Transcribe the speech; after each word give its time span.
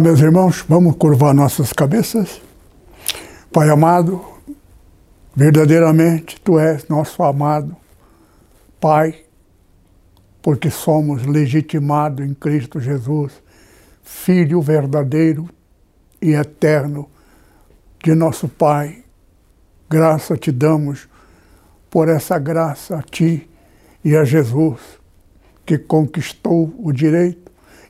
Meus 0.00 0.20
irmãos, 0.20 0.62
vamos 0.68 0.94
curvar 0.96 1.32
nossas 1.32 1.72
cabeças. 1.72 2.42
Pai 3.50 3.70
amado, 3.70 4.22
verdadeiramente 5.34 6.38
tu 6.40 6.58
és 6.58 6.86
nosso 6.86 7.22
amado 7.22 7.74
Pai, 8.78 9.22
porque 10.42 10.70
somos 10.70 11.24
legitimados 11.24 12.26
em 12.26 12.34
Cristo 12.34 12.78
Jesus, 12.78 13.32
Filho 14.02 14.60
verdadeiro 14.60 15.48
e 16.20 16.32
eterno 16.32 17.08
de 18.04 18.14
nosso 18.14 18.48
Pai. 18.48 19.02
Graça 19.88 20.36
te 20.36 20.52
damos 20.52 21.08
por 21.88 22.08
essa 22.08 22.38
graça 22.38 22.98
a 22.98 23.02
ti 23.02 23.48
e 24.04 24.14
a 24.14 24.24
Jesus, 24.24 24.80
que 25.64 25.78
conquistou 25.78 26.74
o 26.78 26.92
direito 26.92 27.45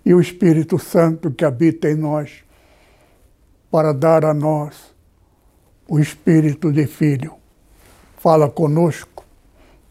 e 0.07 0.15
o 0.15 0.21
Espírito 0.21 0.79
Santo 0.79 1.33
que 1.33 1.45
habita 1.45 1.91
em 1.91 1.97
nós, 1.97 2.45
para 3.69 3.93
dar 3.93 4.25
a 4.25 4.33
nós 4.33 4.95
o 5.89 5.99
espírito 5.99 6.73
de 6.73 6.87
filho. 6.87 7.35
Fala 8.17 8.49
conosco 8.49 9.25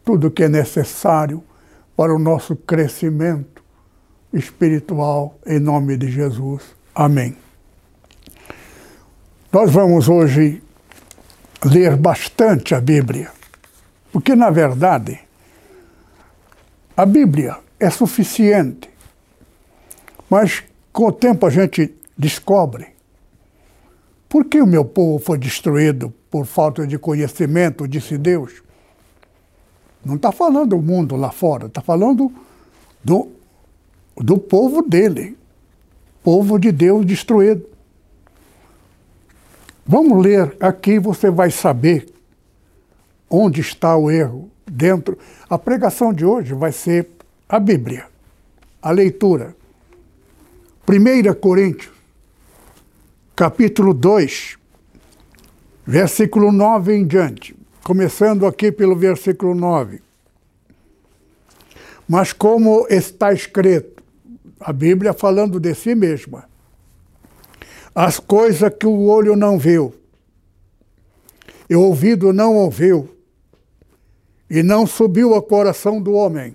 tudo 0.02 0.28
o 0.28 0.30
que 0.30 0.44
é 0.44 0.48
necessário 0.48 1.44
para 1.94 2.14
o 2.14 2.18
nosso 2.18 2.56
crescimento 2.56 3.62
espiritual, 4.32 5.38
em 5.46 5.60
nome 5.60 5.98
de 5.98 6.10
Jesus. 6.10 6.62
Amém. 6.94 7.36
Nós 9.52 9.70
vamos 9.70 10.08
hoje 10.08 10.62
ler 11.62 11.94
bastante 11.94 12.74
a 12.74 12.80
Bíblia, 12.80 13.30
porque, 14.10 14.34
na 14.34 14.48
verdade, 14.48 15.20
a 16.96 17.04
Bíblia 17.04 17.58
é 17.78 17.90
suficiente 17.90 18.95
mas 20.28 20.62
com 20.92 21.06
o 21.06 21.12
tempo 21.12 21.46
a 21.46 21.50
gente 21.50 21.94
descobre 22.16 22.88
por 24.28 24.44
que 24.44 24.60
o 24.60 24.66
meu 24.66 24.84
povo 24.84 25.18
foi 25.18 25.38
destruído 25.38 26.12
por 26.30 26.44
falta 26.46 26.86
de 26.86 26.98
conhecimento, 26.98 27.86
disse 27.86 28.18
Deus. 28.18 28.62
Não 30.04 30.16
está 30.16 30.30
falando 30.30 30.70
do 30.70 30.82
mundo 30.82 31.16
lá 31.16 31.30
fora, 31.30 31.66
está 31.66 31.80
falando 31.80 32.32
do, 33.02 33.28
do 34.16 34.38
povo 34.38 34.82
dele, 34.82 35.36
povo 36.22 36.58
de 36.58 36.70
Deus 36.70 37.06
destruído. 37.06 37.66
Vamos 39.86 40.22
ler 40.22 40.56
aqui, 40.60 40.98
você 40.98 41.30
vai 41.30 41.50
saber 41.50 42.12
onde 43.30 43.60
está 43.60 43.96
o 43.96 44.10
erro 44.10 44.50
dentro. 44.64 45.16
A 45.48 45.56
pregação 45.56 46.12
de 46.12 46.24
hoje 46.24 46.54
vai 46.54 46.72
ser 46.72 47.08
a 47.48 47.58
Bíblia, 47.58 48.06
a 48.82 48.90
leitura. 48.90 49.54
1 50.88 51.34
Coríntios, 51.40 51.92
capítulo 53.34 53.92
2, 53.92 54.56
versículo 55.84 56.52
9 56.52 56.94
em 56.94 57.04
diante, 57.04 57.56
começando 57.82 58.46
aqui 58.46 58.70
pelo 58.70 58.94
versículo 58.94 59.52
9. 59.52 60.00
Mas 62.08 62.32
como 62.32 62.86
está 62.88 63.32
escrito, 63.32 64.00
a 64.60 64.72
Bíblia 64.72 65.12
falando 65.12 65.58
de 65.58 65.74
si 65.74 65.92
mesma, 65.92 66.48
as 67.92 68.20
coisas 68.20 68.72
que 68.78 68.86
o 68.86 69.06
olho 69.06 69.34
não 69.34 69.58
viu, 69.58 69.92
e 71.68 71.74
o 71.74 71.82
ouvido 71.82 72.32
não 72.32 72.54
ouviu, 72.54 73.10
e 74.48 74.62
não 74.62 74.86
subiu 74.86 75.34
ao 75.34 75.42
coração 75.42 76.00
do 76.00 76.12
homem, 76.12 76.54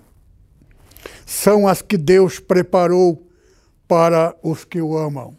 são 1.26 1.68
as 1.68 1.82
que 1.82 1.98
Deus 1.98 2.38
preparou 2.38 3.30
para 3.92 4.34
os 4.42 4.64
que 4.64 4.80
o 4.80 4.96
amam. 4.96 5.36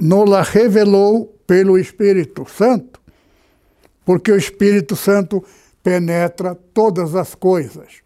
Nola 0.00 0.42
revelou 0.42 1.32
pelo 1.46 1.78
Espírito 1.78 2.44
Santo, 2.44 3.00
porque 4.04 4.32
o 4.32 4.36
Espírito 4.36 4.96
Santo 4.96 5.44
penetra 5.80 6.56
todas 6.74 7.14
as 7.14 7.36
coisas. 7.36 8.02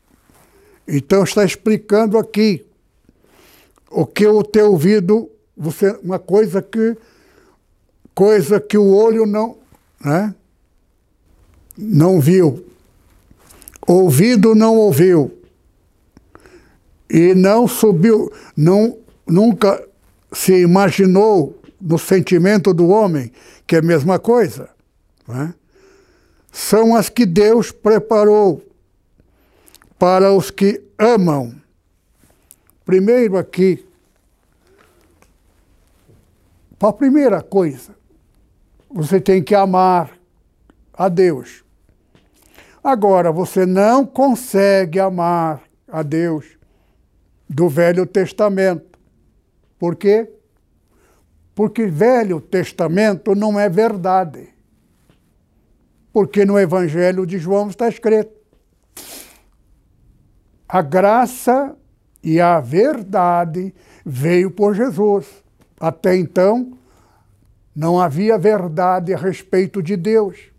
Então 0.86 1.24
está 1.24 1.42
explicando 1.42 2.18
aqui 2.18 2.66
o 3.90 4.04
que 4.04 4.26
o 4.26 4.42
teu 4.42 4.72
ouvido, 4.72 5.30
você, 5.56 5.92
uma 6.02 6.18
coisa 6.18 6.60
que 6.60 6.94
coisa 8.14 8.60
que 8.60 8.76
o 8.76 8.94
olho 8.94 9.24
não, 9.24 9.56
né? 10.04 10.34
não 11.78 12.20
viu, 12.20 12.62
ouvido 13.86 14.54
não 14.54 14.76
ouviu, 14.76 15.43
e 17.14 17.32
não 17.32 17.68
subiu, 17.68 18.28
não, 18.56 18.98
nunca 19.24 19.80
se 20.32 20.52
imaginou 20.62 21.62
no 21.80 21.96
sentimento 21.96 22.74
do 22.74 22.88
homem, 22.88 23.30
que 23.64 23.76
é 23.76 23.78
a 23.78 23.82
mesma 23.82 24.18
coisa. 24.18 24.68
Né? 25.28 25.54
São 26.50 26.96
as 26.96 27.08
que 27.08 27.24
Deus 27.24 27.70
preparou 27.70 28.64
para 29.96 30.32
os 30.32 30.50
que 30.50 30.82
amam. 30.98 31.54
Primeiro 32.84 33.38
aqui, 33.38 33.86
para 36.76 36.88
a 36.88 36.92
primeira 36.92 37.40
coisa, 37.40 37.94
você 38.90 39.20
tem 39.20 39.40
que 39.40 39.54
amar 39.54 40.18
a 40.92 41.08
Deus. 41.08 41.62
Agora, 42.82 43.30
você 43.30 43.64
não 43.64 44.04
consegue 44.04 44.98
amar 44.98 45.62
a 45.86 46.02
Deus 46.02 46.54
do 47.48 47.68
Velho 47.68 48.06
Testamento. 48.06 48.98
Por 49.78 49.96
quê? 49.96 50.30
Porque 51.54 51.86
Velho 51.86 52.40
Testamento 52.40 53.34
não 53.34 53.58
é 53.58 53.68
verdade. 53.68 54.48
Porque 56.12 56.44
no 56.44 56.58
Evangelho 56.58 57.26
de 57.26 57.38
João 57.38 57.68
está 57.68 57.88
escrito: 57.88 58.32
a 60.68 60.82
graça 60.82 61.76
e 62.22 62.40
a 62.40 62.60
verdade 62.60 63.74
veio 64.04 64.50
por 64.50 64.74
Jesus. 64.74 65.26
Até 65.78 66.16
então, 66.16 66.78
não 67.74 68.00
havia 68.00 68.38
verdade 68.38 69.12
a 69.12 69.18
respeito 69.18 69.82
de 69.82 69.96
Deus. 69.96 70.50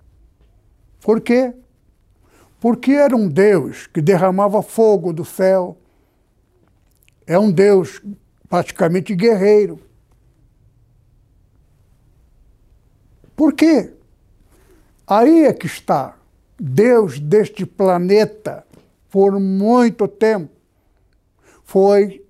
Por 1.02 1.22
quê? 1.22 1.54
Porque 2.60 2.92
era 2.92 3.16
um 3.16 3.28
Deus 3.28 3.88
que 3.88 4.02
derramava 4.02 4.62
fogo 4.62 5.14
do 5.14 5.24
céu, 5.24 5.78
é 7.28 7.38
um 7.40 7.52
Deus 7.52 8.02
praticamente 8.48 9.16
guerreiro. 9.16 9.80
Por 13.36 13.54
quê? 13.54 13.94
Aí 15.08 15.46
é 15.46 15.54
que 15.54 15.66
está. 15.66 16.16
Deus 16.58 17.20
deste 17.20 17.66
planeta, 17.66 18.66
por 19.10 19.40
muito 19.40 20.08
tempo, 20.08 20.54
foi 21.64 22.26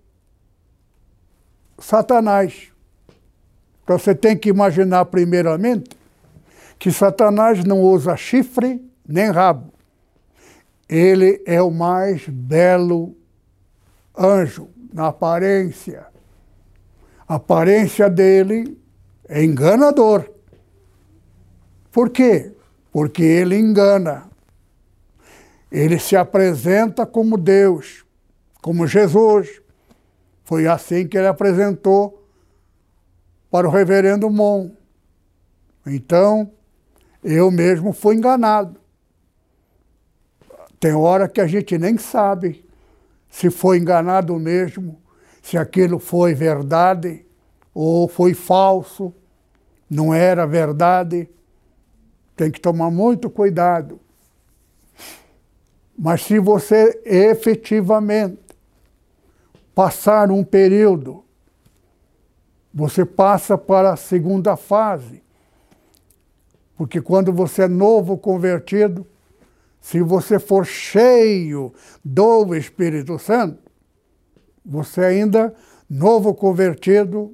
Satanás. 1.77 2.71
Então 3.83 3.99
você 3.99 4.15
tem 4.15 4.35
que 4.35 4.49
imaginar, 4.49 5.05
primeiramente, 5.05 5.95
que 6.79 6.91
Satanás 6.91 7.63
não 7.63 7.81
usa 7.81 8.17
chifre 8.17 8.83
nem 9.07 9.29
rabo. 9.29 9.71
Ele 10.89 11.41
é 11.45 11.61
o 11.61 11.69
mais 11.69 12.27
belo 12.27 13.15
anjo 14.17 14.69
na 14.93 15.07
aparência. 15.07 16.07
A 17.27 17.35
aparência 17.35 18.09
dele 18.09 18.79
é 19.27 19.43
enganador. 19.43 20.29
Por 21.91 22.09
quê? 22.09 22.53
Porque 22.91 23.23
ele 23.23 23.57
engana. 23.57 24.29
Ele 25.71 25.97
se 25.99 26.15
apresenta 26.15 27.05
como 27.05 27.37
Deus, 27.37 28.05
como 28.61 28.87
Jesus. 28.87 29.61
Foi 30.43 30.67
assim 30.67 31.07
que 31.07 31.17
ele 31.17 31.27
apresentou 31.27 32.27
para 33.49 33.67
o 33.67 33.71
reverendo 33.71 34.29
Mon. 34.29 34.71
Então, 35.85 36.51
eu 37.23 37.49
mesmo 37.49 37.93
fui 37.93 38.15
enganado. 38.15 38.79
Tem 40.79 40.93
hora 40.93 41.27
que 41.27 41.41
a 41.41 41.47
gente 41.47 41.77
nem 41.77 41.97
sabe 41.97 42.64
se 43.35 43.49
foi 43.49 43.79
enganado 43.79 44.33
mesmo, 44.39 44.97
se 45.43 45.57
aquilo 45.57 45.99
foi 45.99 46.33
verdade, 46.33 47.25
ou 47.73 48.07
foi 48.07 48.33
falso, 48.33 49.13
não 49.89 50.13
era 50.13 50.47
verdade. 50.47 51.29
Tem 52.33 52.49
que 52.49 52.61
tomar 52.61 52.89
muito 52.89 53.29
cuidado. 53.29 53.99
Mas 55.99 56.23
se 56.23 56.39
você 56.39 57.01
efetivamente 57.03 58.39
passar 59.73 60.31
um 60.31 60.41
período, 60.41 61.25
você 62.73 63.03
passa 63.03 63.57
para 63.57 63.91
a 63.91 63.97
segunda 63.97 64.55
fase. 64.55 65.21
Porque 66.77 67.01
quando 67.01 67.33
você 67.33 67.63
é 67.63 67.67
novo 67.67 68.17
convertido, 68.17 69.05
se 69.85 70.01
você 70.01 70.39
for 70.39 70.65
cheio 70.65 71.71
do 72.03 72.55
Espírito 72.55 73.19
Santo, 73.19 73.59
você 74.65 75.01
ainda 75.01 75.53
novo 75.87 76.33
convertido, 76.33 77.31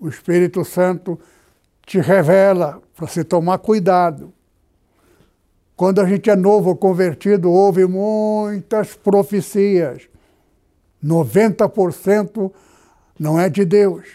o 0.00 0.08
Espírito 0.08 0.64
Santo 0.64 1.20
te 1.84 2.00
revela 2.00 2.80
para 2.96 3.06
se 3.06 3.22
tomar 3.22 3.58
cuidado. 3.58 4.32
Quando 5.76 6.00
a 6.00 6.08
gente 6.08 6.30
é 6.30 6.34
novo 6.34 6.74
convertido, 6.74 7.52
houve 7.52 7.84
muitas 7.84 8.94
profecias. 8.94 10.08
90% 11.04 12.50
não 13.18 13.38
é 13.38 13.50
de 13.50 13.62
Deus. 13.66 14.06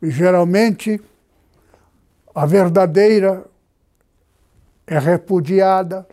E 0.00 0.10
geralmente 0.10 0.98
a 2.34 2.46
verdadeira 2.46 3.44
é 4.86 4.98
repudiada 4.98 6.06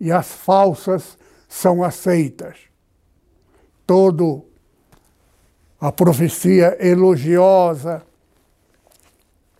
e 0.00 0.10
as 0.12 0.30
falsas 0.30 1.16
são 1.48 1.82
aceitas. 1.82 2.56
Todo 3.86 4.44
a 5.80 5.92
profecia 5.92 6.76
elogiosa, 6.80 8.02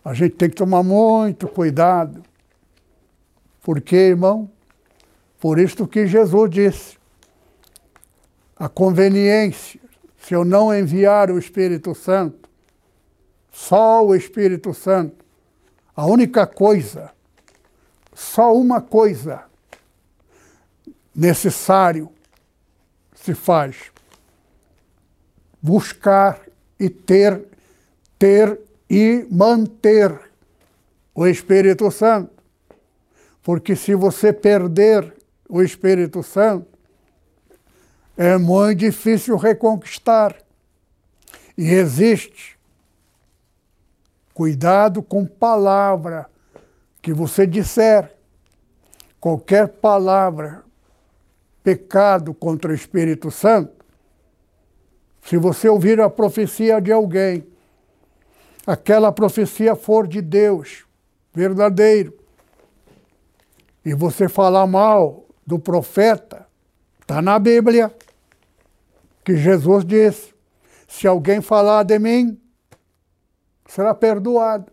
a 0.05 0.15
gente 0.15 0.37
tem 0.37 0.49
que 0.49 0.57
tomar 0.57 0.83
muito 0.83 1.47
cuidado 1.47 2.23
porque, 3.65 3.97
irmão, 3.97 4.51
por 5.41 5.59
isto 5.59 5.87
que 5.87 6.07
Jesus 6.07 6.51
disse, 6.51 6.99
a 8.57 8.69
conveniência, 8.69 9.81
se 10.19 10.35
eu 10.35 10.45
não 10.45 10.75
enviar 10.75 11.31
o 11.31 11.39
Espírito 11.39 11.95
Santo, 11.95 12.49
só 13.51 14.05
o 14.05 14.15
Espírito 14.15 14.75
Santo, 14.75 15.25
a 15.97 16.05
única 16.05 16.47
coisa, 16.47 17.11
só 18.15 18.55
uma 18.55 18.83
coisa 18.83 19.45
necessário 21.15 22.11
se 23.15 23.35
faz 23.35 23.95
buscar 25.65 26.43
e 26.79 26.91
ter, 26.91 27.43
ter 28.19 28.61
e 28.91 29.27
manter 29.31 30.21
o 31.15 31.27
Espírito 31.27 31.91
Santo. 31.91 32.31
Porque 33.43 33.75
se 33.75 33.95
você 33.95 34.31
perder 34.31 35.15
o 35.49 35.63
Espírito 35.63 36.23
Santo, 36.23 36.67
é 38.15 38.37
muito 38.37 38.81
difícil 38.81 39.39
reconquistar. 39.39 40.37
E 41.57 41.73
existe. 41.73 42.59
Cuidado 44.35 45.03
com 45.03 45.25
palavra 45.25 46.29
que 47.01 47.15
você 47.15 47.47
disser. 47.47 48.15
Qualquer 49.19 49.69
palavra, 49.69 50.63
pecado 51.65 52.35
contra 52.35 52.71
o 52.71 52.75
Espírito 52.75 53.31
Santo, 53.31 53.73
se 55.23 55.39
você 55.39 55.67
ouvir 55.67 55.99
a 55.99 56.11
profecia 56.11 56.79
de 56.79 56.93
alguém, 56.93 57.47
aquela 58.67 59.11
profecia 59.11 59.75
for 59.75 60.07
de 60.07 60.21
Deus, 60.21 60.85
verdadeiro, 61.33 62.13
e 63.83 63.95
você 63.95 64.29
falar 64.29 64.67
mal 64.67 65.25
do 65.47 65.59
profeta, 65.59 66.47
está 67.01 67.23
na 67.23 67.39
Bíblia, 67.39 67.95
que 69.25 69.35
Jesus 69.35 69.87
disse: 69.87 70.35
se 70.87 71.07
alguém 71.07 71.41
falar 71.41 71.85
de 71.85 71.99
mim, 71.99 72.39
será 73.67 73.95
perdoado. 73.95 74.71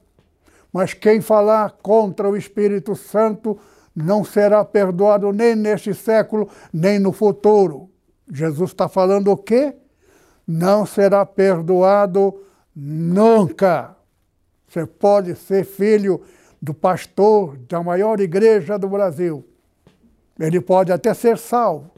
Mas 0.74 0.94
quem 0.94 1.22
falar 1.22 1.72
contra 1.82 2.30
o 2.30 2.36
Espírito 2.36 2.96
Santo 2.96 3.60
não 3.96 4.24
será 4.24 4.64
perdoado 4.64 5.32
nem 5.32 5.56
neste 5.56 5.94
século, 5.94 6.50
nem 6.72 7.00
no 7.00 7.12
futuro. 7.12 7.90
Jesus 8.32 8.72
está 8.72 8.88
falando 8.88 9.30
o 9.30 9.38
quê? 9.38 9.76
Não 10.48 10.86
será 10.86 11.26
perdoado 11.26 12.42
nunca. 12.76 13.96
Você 14.68 14.86
pode 14.86 15.36
ser 15.36 15.66
filho 15.66 16.22
do 16.62 16.74
pastor 16.74 17.58
da 17.68 17.84
maior 17.84 18.20
igreja 18.20 18.78
do 18.78 18.88
Brasil. 18.88 19.46
Ele 20.40 20.62
pode 20.62 20.92
até 20.92 21.14
ser 21.14 21.38
salvo, 21.38 21.92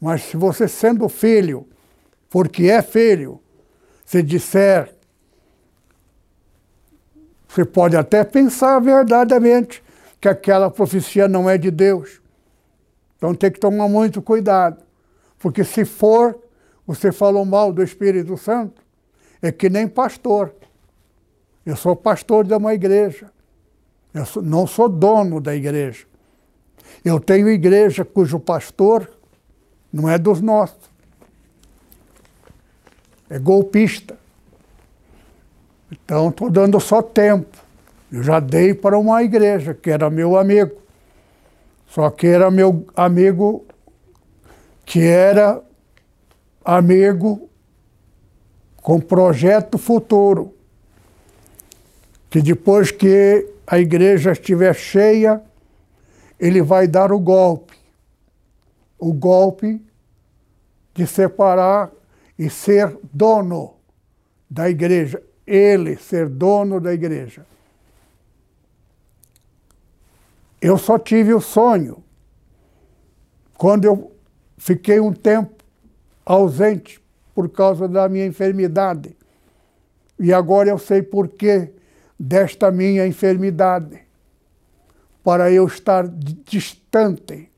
mas 0.00 0.22
se 0.22 0.36
você 0.36 0.66
sendo 0.66 1.08
filho, 1.08 1.68
porque 2.30 2.64
é 2.64 2.80
filho, 2.80 3.40
se 4.04 4.22
disser, 4.22 4.94
você 7.46 7.64
pode 7.64 7.96
até 7.96 8.24
pensar 8.24 8.80
verdadeiramente 8.80 9.82
que 10.22 10.28
aquela 10.28 10.70
profecia 10.70 11.26
não 11.26 11.50
é 11.50 11.58
de 11.58 11.68
Deus. 11.68 12.22
Então 13.16 13.34
tem 13.34 13.50
que 13.50 13.58
tomar 13.58 13.88
muito 13.88 14.22
cuidado, 14.22 14.80
porque 15.36 15.64
se 15.64 15.84
for, 15.84 16.38
você 16.86 17.10
falou 17.10 17.44
mal 17.44 17.72
do 17.72 17.82
Espírito 17.82 18.36
Santo, 18.36 18.80
é 19.42 19.50
que 19.50 19.68
nem 19.68 19.88
pastor. 19.88 20.54
Eu 21.66 21.74
sou 21.74 21.96
pastor 21.96 22.46
de 22.46 22.54
uma 22.54 22.72
igreja. 22.72 23.32
Eu 24.14 24.42
não 24.42 24.64
sou 24.64 24.88
dono 24.88 25.40
da 25.40 25.56
igreja. 25.56 26.06
Eu 27.04 27.18
tenho 27.18 27.48
igreja 27.48 28.04
cujo 28.04 28.38
pastor 28.38 29.10
não 29.92 30.08
é 30.08 30.18
dos 30.18 30.40
nossos. 30.40 30.88
É 33.28 33.40
golpista. 33.40 34.16
Então 35.90 36.28
estou 36.28 36.48
dando 36.48 36.78
só 36.78 37.02
tempo. 37.02 37.61
Eu 38.12 38.22
já 38.22 38.38
dei 38.40 38.74
para 38.74 38.98
uma 38.98 39.22
igreja 39.22 39.72
que 39.72 39.90
era 39.90 40.10
meu 40.10 40.36
amigo. 40.36 40.76
Só 41.86 42.10
que 42.10 42.26
era 42.26 42.50
meu 42.50 42.86
amigo 42.94 43.64
que 44.84 45.00
era 45.00 45.62
amigo 46.62 47.48
com 48.76 49.00
projeto 49.00 49.78
futuro. 49.78 50.54
Que 52.28 52.42
depois 52.42 52.90
que 52.90 53.48
a 53.66 53.78
igreja 53.78 54.32
estiver 54.32 54.74
cheia, 54.74 55.42
ele 56.38 56.60
vai 56.60 56.86
dar 56.86 57.12
o 57.12 57.18
golpe. 57.18 57.78
O 58.98 59.10
golpe 59.14 59.82
de 60.94 61.06
separar 61.06 61.90
e 62.38 62.50
ser 62.50 62.94
dono 63.10 63.74
da 64.50 64.68
igreja. 64.68 65.22
Ele 65.46 65.96
ser 65.96 66.28
dono 66.28 66.78
da 66.78 66.92
igreja. 66.92 67.46
Eu 70.62 70.78
só 70.78 70.96
tive 70.96 71.34
o 71.34 71.40
sonho 71.40 72.04
quando 73.58 73.84
eu 73.84 74.12
fiquei 74.56 75.00
um 75.00 75.12
tempo 75.12 75.64
ausente 76.24 77.02
por 77.34 77.48
causa 77.48 77.88
da 77.88 78.08
minha 78.08 78.24
enfermidade. 78.24 79.16
E 80.20 80.32
agora 80.32 80.68
eu 80.68 80.78
sei 80.78 81.02
por 81.02 81.26
quê 81.26 81.72
desta 82.16 82.70
minha 82.70 83.04
enfermidade, 83.04 84.00
para 85.24 85.50
eu 85.50 85.66
estar 85.66 86.06
distante 86.06 87.50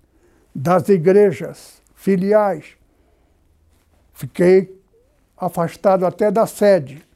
das 0.55 0.89
igrejas 0.89 1.83
filiais. 1.95 2.75
Fiquei 4.15 4.81
afastado 5.37 6.07
até 6.07 6.31
da 6.31 6.47
sede. 6.47 7.07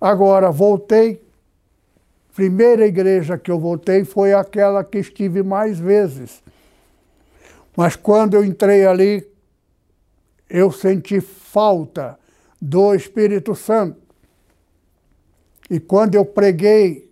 Agora 0.00 0.50
voltei. 0.50 1.27
Primeira 2.38 2.86
igreja 2.86 3.36
que 3.36 3.50
eu 3.50 3.58
voltei 3.58 4.04
foi 4.04 4.32
aquela 4.32 4.84
que 4.84 4.98
estive 4.98 5.42
mais 5.42 5.76
vezes. 5.76 6.40
Mas 7.76 7.96
quando 7.96 8.34
eu 8.34 8.44
entrei 8.44 8.86
ali, 8.86 9.28
eu 10.48 10.70
senti 10.70 11.20
falta 11.20 12.16
do 12.62 12.94
Espírito 12.94 13.56
Santo. 13.56 14.00
E 15.68 15.80
quando 15.80 16.14
eu 16.14 16.24
preguei, 16.24 17.10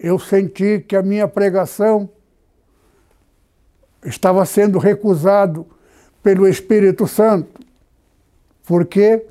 eu 0.00 0.18
senti 0.18 0.80
que 0.80 0.96
a 0.96 1.02
minha 1.02 1.28
pregação 1.28 2.08
estava 4.02 4.46
sendo 4.46 4.78
recusado 4.78 5.66
pelo 6.22 6.48
Espírito 6.48 7.06
Santo. 7.06 7.60
Por 8.64 8.86
quê? 8.86 9.26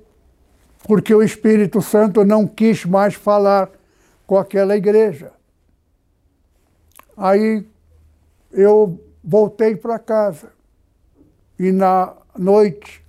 Porque 0.83 1.15
o 1.15 1.23
Espírito 1.23 1.81
Santo 1.81 2.23
não 2.23 2.45
quis 2.45 2.85
mais 2.85 3.15
falar 3.15 3.71
com 4.27 4.37
aquela 4.37 4.75
igreja. 4.75 5.31
Aí 7.15 7.65
eu 8.51 9.01
voltei 9.23 9.75
para 9.75 9.97
casa 9.97 10.51
e 11.57 11.71
na 11.71 12.13
noite 12.37 13.03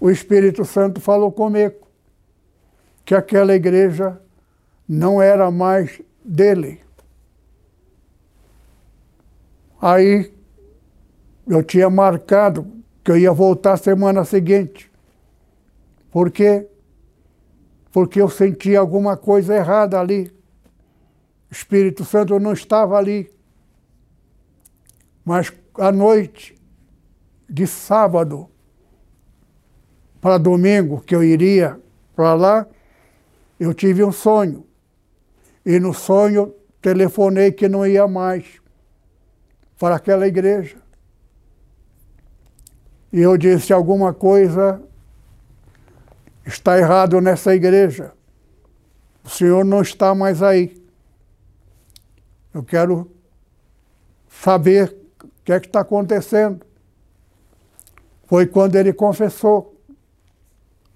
o 0.00 0.10
Espírito 0.10 0.64
Santo 0.64 1.00
falou 1.00 1.30
comigo 1.30 1.86
que 3.04 3.14
aquela 3.14 3.54
igreja 3.54 4.20
não 4.88 5.20
era 5.20 5.50
mais 5.50 6.00
dele. 6.24 6.80
Aí 9.80 10.32
eu 11.46 11.62
tinha 11.62 11.88
marcado 11.88 12.66
que 13.04 13.10
eu 13.10 13.16
ia 13.16 13.32
voltar 13.32 13.76
semana 13.76 14.24
seguinte. 14.24 14.90
Por 16.10 16.30
quê? 16.30 16.66
Porque 17.92 18.20
eu 18.20 18.28
sentia 18.28 18.80
alguma 18.80 19.16
coisa 19.16 19.54
errada 19.54 19.98
ali. 20.00 20.37
Espírito 21.50 22.04
Santo 22.04 22.38
não 22.38 22.52
estava 22.52 22.96
ali. 22.96 23.30
Mas 25.24 25.52
à 25.74 25.90
noite 25.90 26.56
de 27.48 27.66
sábado 27.66 28.48
para 30.20 30.38
domingo, 30.38 31.00
que 31.00 31.14
eu 31.14 31.22
iria 31.22 31.80
para 32.14 32.34
lá, 32.34 32.66
eu 33.58 33.72
tive 33.72 34.04
um 34.04 34.12
sonho. 34.12 34.66
E 35.64 35.78
no 35.78 35.94
sonho 35.94 36.54
telefonei 36.80 37.52
que 37.52 37.68
não 37.68 37.86
ia 37.86 38.06
mais 38.06 38.60
para 39.78 39.96
aquela 39.96 40.26
igreja. 40.26 40.76
E 43.12 43.20
eu 43.20 43.36
disse: 43.36 43.72
alguma 43.72 44.12
coisa 44.12 44.82
está 46.44 46.78
errado 46.78 47.20
nessa 47.20 47.54
igreja. 47.54 48.12
O 49.24 49.28
senhor 49.28 49.64
não 49.64 49.82
está 49.82 50.14
mais 50.14 50.42
aí. 50.42 50.77
Eu 52.52 52.62
quero 52.62 53.10
saber 54.28 54.96
o 55.22 55.28
que 55.44 55.52
é 55.52 55.60
que 55.60 55.66
está 55.66 55.80
acontecendo. 55.80 56.64
Foi 58.26 58.46
quando 58.46 58.76
ele 58.76 58.92
confessou. 58.92 59.74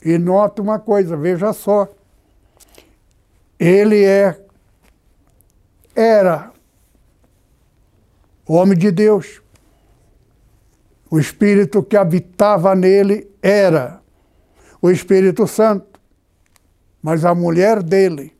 E 0.04 0.18
nota 0.18 0.60
uma 0.60 0.78
coisa, 0.78 1.16
veja 1.16 1.52
só. 1.52 1.88
Ele 3.58 4.04
é, 4.04 4.40
era 5.94 6.52
homem 8.46 8.76
de 8.76 8.90
Deus. 8.90 9.40
O 11.10 11.18
Espírito 11.18 11.82
que 11.82 11.96
habitava 11.96 12.74
nele 12.74 13.30
era 13.40 14.00
o 14.80 14.90
Espírito 14.90 15.46
Santo. 15.46 16.00
Mas 17.00 17.24
a 17.24 17.34
mulher 17.34 17.82
dele, 17.82 18.34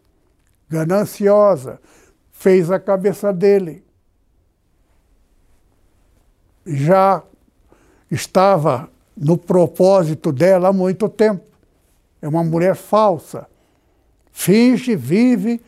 gananciosa, 0.69 1.81
fez 2.42 2.72
a 2.72 2.80
cabeça 2.80 3.32
dele. 3.32 3.84
Já 6.66 7.22
estava 8.11 8.90
no 9.16 9.38
propósito 9.38 10.32
dela 10.32 10.70
há 10.70 10.72
muito 10.72 11.08
tempo. 11.08 11.44
É 12.20 12.26
uma 12.26 12.42
mulher 12.42 12.75
falsa. 12.75 13.46
Finge, 14.32 14.96
vive 14.96 15.61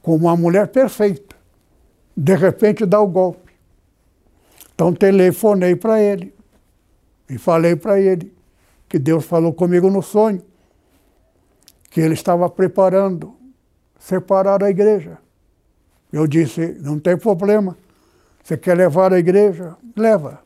como 0.00 0.26
uma 0.26 0.36
mulher 0.36 0.68
perfeita. 0.68 1.34
De 2.16 2.36
repente 2.36 2.86
dá 2.86 3.00
o 3.00 3.08
golpe. 3.08 3.52
Então 4.76 4.94
telefonei 4.94 5.74
para 5.74 6.00
ele 6.00 6.32
e 7.28 7.36
falei 7.36 7.74
para 7.74 8.00
ele 8.00 8.32
que 8.88 8.98
Deus 8.98 9.24
falou 9.24 9.52
comigo 9.52 9.90
no 9.90 10.02
sonho, 10.02 10.40
que 11.90 12.00
ele 12.00 12.14
estava 12.14 12.48
preparando 12.48 13.41
separar 14.02 14.62
a 14.64 14.70
igreja. 14.70 15.18
Eu 16.12 16.26
disse: 16.26 16.76
não 16.80 16.98
tem 16.98 17.16
problema. 17.16 17.76
Você 18.42 18.56
quer 18.56 18.76
levar 18.76 19.12
a 19.12 19.18
igreja? 19.18 19.76
Leva. 19.96 20.40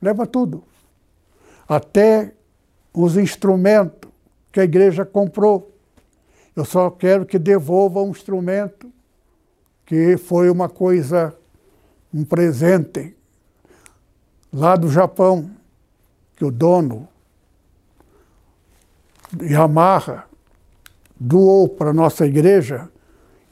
Leva 0.00 0.26
tudo. 0.26 0.62
Até 1.68 2.32
os 2.92 3.16
instrumentos 3.16 4.08
que 4.52 4.60
a 4.60 4.64
igreja 4.64 5.04
comprou. 5.04 5.72
Eu 6.54 6.64
só 6.64 6.88
quero 6.88 7.26
que 7.26 7.38
devolva 7.38 8.00
um 8.00 8.10
instrumento 8.10 8.92
que 9.84 10.16
foi 10.16 10.48
uma 10.48 10.68
coisa, 10.68 11.36
um 12.12 12.24
presente 12.24 13.16
lá 14.52 14.76
do 14.76 14.88
Japão, 14.88 15.50
que 16.36 16.44
o 16.44 16.50
dono 16.50 17.08
Yamaha 19.42 20.24
doou 21.18 21.68
para 21.68 21.90
a 21.90 21.94
nossa 21.94 22.26
igreja, 22.26 22.88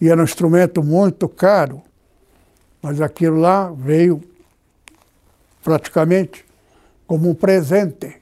e 0.00 0.08
era 0.08 0.20
um 0.20 0.24
instrumento 0.24 0.82
muito 0.82 1.28
caro, 1.28 1.82
mas 2.80 3.00
aquilo 3.00 3.38
lá 3.38 3.70
veio 3.70 4.20
praticamente 5.62 6.44
como 7.06 7.30
um 7.30 7.34
presente. 7.34 8.16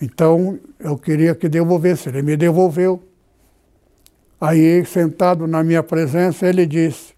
Então 0.00 0.58
eu 0.78 0.96
queria 0.98 1.34
que 1.34 1.48
devolvesse, 1.48 2.08
ele 2.08 2.22
me 2.22 2.36
devolveu. 2.36 3.02
Aí, 4.40 4.84
sentado 4.84 5.46
na 5.46 5.64
minha 5.64 5.82
presença, 5.82 6.46
ele 6.46 6.64
disse: 6.64 7.12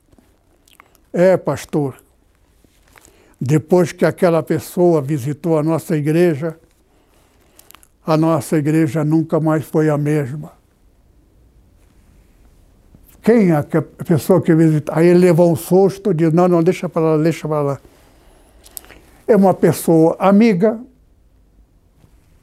É, 1.12 1.37
pastor, 1.37 1.97
depois 3.40 3.93
que 3.93 4.05
aquela 4.05 4.43
pessoa 4.43 5.02
visitou 5.02 5.59
a 5.59 5.62
nossa 5.62 5.97
igreja, 5.97 6.59
a 8.11 8.17
nossa 8.17 8.57
igreja 8.57 9.05
nunca 9.05 9.38
mais 9.38 9.64
foi 9.64 9.88
a 9.88 9.97
mesma. 9.97 10.52
Quem 13.23 13.50
é 13.50 13.57
a 13.57 13.64
pessoa 14.05 14.43
que 14.43 14.52
visitou? 14.52 14.93
Aí 14.97 15.07
ele 15.07 15.21
levou 15.21 15.52
um 15.52 15.55
susto, 15.55 16.12
disse: 16.12 16.35
Não, 16.35 16.49
não, 16.49 16.61
deixa 16.61 16.88
para 16.88 17.02
lá, 17.02 17.23
deixa 17.23 17.47
para 17.47 17.62
lá. 17.62 17.81
É 19.29 19.37
uma 19.37 19.55
pessoa 19.55 20.17
amiga 20.19 20.81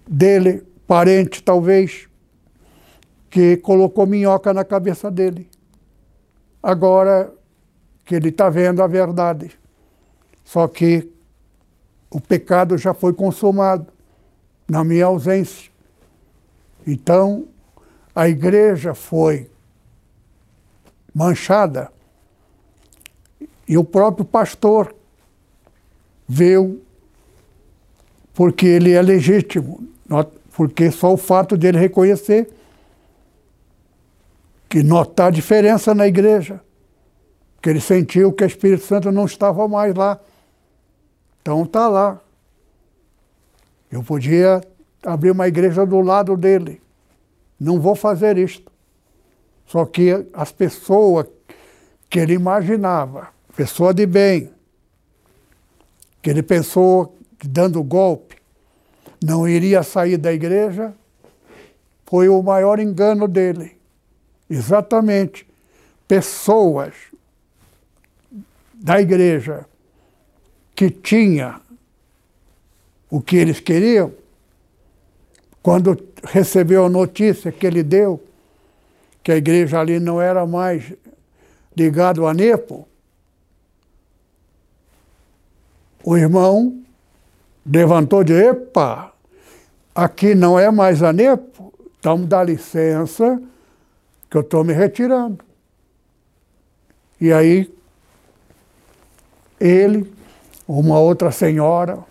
dele, 0.07 0.63
parente 0.87 1.43
talvez, 1.43 2.07
que 3.29 3.57
colocou 3.57 4.05
minhoca 4.05 4.53
na 4.53 4.63
cabeça 4.63 5.11
dele. 5.11 5.49
Agora 6.63 7.33
que 8.05 8.15
ele 8.15 8.29
está 8.29 8.49
vendo 8.49 8.81
a 8.81 8.87
verdade. 8.87 9.51
Só 10.45 10.65
que 10.65 11.11
o 12.09 12.21
pecado 12.21 12.77
já 12.77 12.93
foi 12.93 13.11
consumado 13.11 13.96
na 14.67 14.83
minha 14.83 15.05
ausência. 15.05 15.71
Então, 16.85 17.47
a 18.15 18.27
igreja 18.27 18.93
foi 18.93 19.49
manchada 21.13 21.91
e 23.67 23.77
o 23.77 23.83
próprio 23.83 24.25
pastor 24.25 24.95
veio 26.27 26.81
porque 28.33 28.65
ele 28.67 28.91
é 28.91 29.01
legítimo, 29.01 29.87
porque 30.55 30.91
só 30.91 31.13
o 31.13 31.17
fato 31.17 31.57
dele 31.57 31.77
reconhecer 31.77 32.49
que 34.69 34.83
notar 34.83 35.27
a 35.27 35.31
diferença 35.31 35.95
na 35.95 36.07
igreja, 36.07 36.61
que 37.61 37.69
ele 37.69 37.81
sentiu 37.81 38.31
que 38.31 38.43
o 38.43 38.47
Espírito 38.47 38.83
Santo 38.83 39.11
não 39.11 39.25
estava 39.25 39.67
mais 39.67 39.95
lá. 39.95 40.19
Então 41.41 41.63
está 41.63 41.87
lá. 41.87 42.21
Eu 43.91 44.03
podia 44.03 44.61
abrir 45.03 45.31
uma 45.31 45.47
igreja 45.47 45.85
do 45.85 46.01
lado 46.01 46.35
dele. 46.35 46.81
Não 47.59 47.79
vou 47.79 47.95
fazer 47.95 48.37
isto. 48.37 48.71
Só 49.65 49.85
que 49.85 50.25
as 50.33 50.51
pessoas 50.51 51.27
que 52.09 52.19
ele 52.19 52.33
imaginava, 52.33 53.29
pessoa 53.55 53.93
de 53.93 54.05
bem, 54.05 54.51
que 56.21 56.29
ele 56.29 56.43
pensou 56.43 57.17
que 57.37 57.47
dando 57.47 57.83
golpe 57.83 58.37
não 59.23 59.47
iria 59.47 59.83
sair 59.83 60.17
da 60.17 60.31
igreja, 60.31 60.93
foi 62.05 62.29
o 62.29 62.41
maior 62.41 62.79
engano 62.79 63.27
dele. 63.27 63.77
Exatamente. 64.49 65.45
Pessoas 66.07 66.93
da 68.73 69.01
igreja 69.01 69.65
que 70.75 70.89
tinha 70.89 71.59
o 73.09 73.21
que 73.21 73.37
eles 73.37 73.59
queriam, 73.59 74.11
quando 75.61 75.97
recebeu 76.23 76.85
a 76.85 76.89
notícia 76.89 77.51
que 77.51 77.65
ele 77.65 77.83
deu, 77.83 78.23
que 79.23 79.31
a 79.31 79.37
igreja 79.37 79.79
ali 79.79 79.99
não 79.99 80.21
era 80.21 80.45
mais 80.45 80.93
ligado 81.75 82.25
a 82.25 82.33
Nepo, 82.33 82.87
o 86.03 86.15
irmão 86.15 86.81
levantou 87.65 88.23
de 88.23 88.33
epa, 88.33 89.13
aqui 89.93 90.33
não 90.33 90.57
é 90.57 90.71
mais 90.71 91.03
a 91.03 91.11
Nepo, 91.11 91.73
então 91.99 92.23
dá 92.23 92.43
licença 92.43 93.41
que 94.29 94.37
eu 94.37 94.41
estou 94.41 94.63
me 94.63 94.73
retirando. 94.73 95.43
E 97.19 97.33
aí, 97.33 97.69
ele, 99.59 100.09
uma 100.67 100.99
outra 100.99 101.31
senhora 101.31 102.05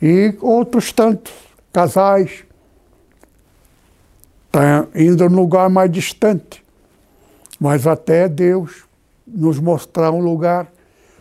e 0.00 0.34
outros 0.40 0.92
tantos 0.92 1.32
casais 1.72 2.44
tá 4.50 4.86
indo 4.94 5.28
num 5.28 5.36
lugar 5.36 5.68
mais 5.68 5.90
distante, 5.90 6.64
mas 7.60 7.86
até 7.86 8.28
Deus 8.28 8.84
nos 9.26 9.58
mostrar 9.58 10.10
um 10.12 10.20
lugar, 10.20 10.70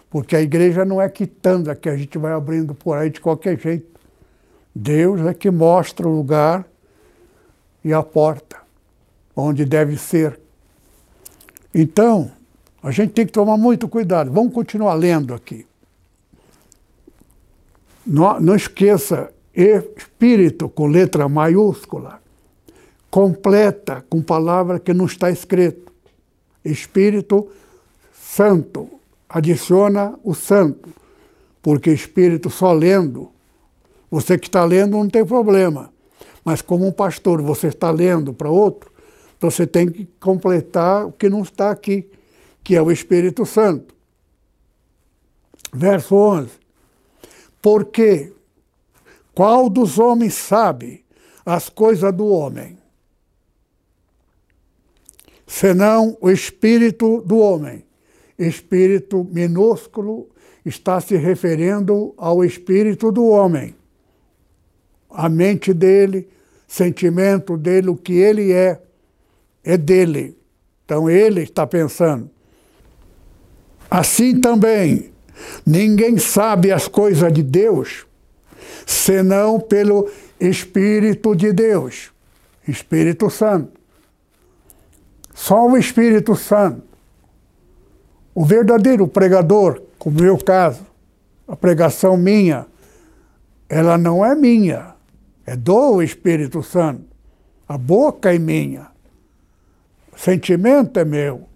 Porque 0.08 0.34
a 0.34 0.42
igreja 0.42 0.86
não 0.86 1.02
é 1.02 1.10
quitanda 1.10 1.76
que 1.76 1.90
a 1.90 1.98
gente 1.98 2.18
vai 2.18 2.32
abrindo 2.32 2.74
por 2.74 2.98
aí 2.98 3.10
de 3.10 3.20
qualquer 3.20 3.60
jeito. 3.60 4.00
Deus 4.74 5.20
é 5.20 5.34
que 5.34 5.52
mostra 5.52 6.08
o 6.08 6.16
lugar 6.16 6.66
e 7.84 7.92
a 7.92 8.02
porta 8.02 8.56
onde 9.36 9.66
deve 9.66 9.98
ser. 9.98 10.40
Então, 11.74 12.32
a 12.82 12.92
gente 12.92 13.12
tem 13.12 13.26
que 13.26 13.34
tomar 13.34 13.58
muito 13.58 13.90
cuidado. 13.90 14.32
Vamos 14.32 14.54
continuar 14.54 14.94
lendo 14.94 15.34
aqui. 15.34 15.68
Não, 18.06 18.40
não 18.40 18.56
esqueça, 18.56 19.34
espírito 19.54 20.70
com 20.70 20.88
letra 20.88 21.28
maiúscula, 21.28 22.22
completa 23.10 24.06
com 24.10 24.22
palavra 24.22 24.80
que 24.80 24.94
não 24.94 25.06
está 25.06 25.32
escrito. 25.32 25.92
Espírito 26.64 27.48
Santo, 28.14 28.90
adiciona 29.30 30.20
o 30.24 30.34
santo, 30.34 30.90
porque 31.62 31.92
espírito 31.92 32.50
só 32.50 32.74
lendo, 32.74 33.32
você 34.12 34.38
que 34.38 34.48
está 34.48 34.64
lendo 34.66 34.98
não 34.98 35.10
tem 35.10 35.26
problema. 35.26 35.92
Mas 36.44 36.62
como 36.62 36.86
um 36.86 36.92
pastor, 36.92 37.42
você 37.42 37.68
está 37.68 37.90
lendo 37.90 38.34
para 38.34 38.50
outro, 38.50 38.92
então 39.38 39.50
você 39.50 39.66
tem 39.66 39.90
que 39.90 40.08
completar 40.20 41.08
o 41.08 41.12
que 41.12 41.30
não 41.30 41.42
está 41.42 41.72
aqui, 41.72 42.10
que 42.64 42.76
é 42.76 42.82
o 42.82 42.92
Espírito 42.92 43.46
Santo. 43.46 43.94
Verso 45.74 46.16
11. 46.16 46.65
Porque 47.66 48.32
qual 49.34 49.72
dos 49.72 49.98
homens 49.98 50.36
sabe 50.36 51.04
as 51.44 51.68
coisas 51.68 52.14
do 52.14 52.28
homem? 52.28 52.78
Senão 55.48 56.16
o 56.22 56.30
espírito 56.30 57.22
do 57.22 57.40
homem 57.40 57.84
espírito 58.38 59.28
minúsculo 59.32 60.30
está 60.64 61.02
se 61.02 61.16
referindo 61.16 62.14
ao 62.18 62.46
espírito 62.46 63.12
do 63.12 63.26
homem. 63.26 63.76
A 65.10 65.28
mente 65.28 65.74
dele, 65.74 66.30
sentimento 66.68 67.58
dele, 67.58 67.90
o 67.90 67.96
que 67.96 68.14
ele 68.14 68.52
é, 68.52 68.80
é 69.64 69.76
dele. 69.76 70.38
Então 70.84 71.10
ele 71.10 71.42
está 71.42 71.66
pensando. 71.66 72.30
Assim 73.90 74.40
também, 74.40 75.15
ninguém 75.66 76.18
sabe 76.18 76.72
as 76.72 76.88
coisas 76.88 77.32
de 77.32 77.44
Deus 77.44 78.06
senão 78.86 79.60
pelo 79.60 80.10
Espírito 80.40 81.36
de 81.36 81.52
Deus, 81.52 82.12
Espírito 82.68 83.30
Santo. 83.30 83.80
Só 85.34 85.68
o 85.68 85.78
Espírito 85.78 86.36
Santo 86.36 86.96
o 88.36 88.44
verdadeiro 88.44 89.08
pregador, 89.08 89.82
como 89.98 90.20
meu 90.20 90.38
caso, 90.38 90.86
a 91.48 91.56
pregação 91.56 92.18
minha, 92.18 92.68
ela 93.70 93.98
não 93.98 94.26
é 94.26 94.36
minha, 94.36 94.94
é 95.46 95.56
do 95.56 96.02
Espírito 96.02 96.62
Santo. 96.62 97.06
A 97.66 97.78
boca 97.78 98.36
é 98.36 98.38
minha, 98.38 98.88
o 100.14 100.20
sentimento 100.20 101.00
é 101.00 101.06
meu, 101.06 101.48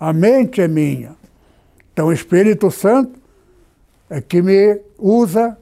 a 0.00 0.10
mente 0.12 0.62
é 0.62 0.66
minha. 0.66 1.14
Então 1.96 2.08
o 2.08 2.12
Espírito 2.12 2.70
Santo 2.70 3.18
é 4.10 4.20
que 4.20 4.42
me 4.42 4.82
usa 4.98 5.56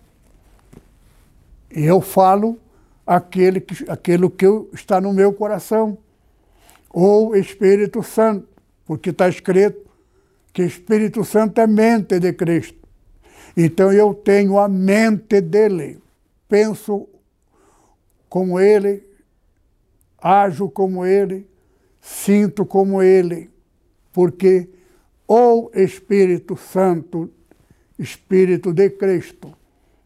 e 1.70 1.84
eu 1.84 2.00
falo 2.00 2.58
aquele 3.06 3.60
que, 3.60 3.88
aquilo 3.88 4.28
que 4.28 4.44
está 4.72 5.00
no 5.00 5.12
meu 5.12 5.32
coração. 5.32 5.96
Ou 6.90 7.36
Espírito 7.36 8.02
Santo, 8.02 8.48
porque 8.84 9.10
está 9.10 9.28
escrito 9.28 9.88
que 10.52 10.64
Espírito 10.64 11.24
Santo 11.24 11.60
é 11.60 11.68
mente 11.68 12.18
de 12.18 12.32
Cristo. 12.32 12.80
Então 13.56 13.92
eu 13.92 14.12
tenho 14.12 14.58
a 14.58 14.66
mente 14.66 15.40
dele, 15.40 16.02
penso 16.48 17.08
como 18.28 18.58
ele, 18.58 19.06
ajo 20.20 20.68
como 20.68 21.06
ele, 21.06 21.48
sinto 22.00 22.66
como 22.66 23.00
ele, 23.00 23.52
porque 24.12 24.68
o 25.26 25.70
Espírito 25.74 26.56
Santo, 26.56 27.30
Espírito 27.98 28.72
de 28.72 28.90
Cristo, 28.90 29.52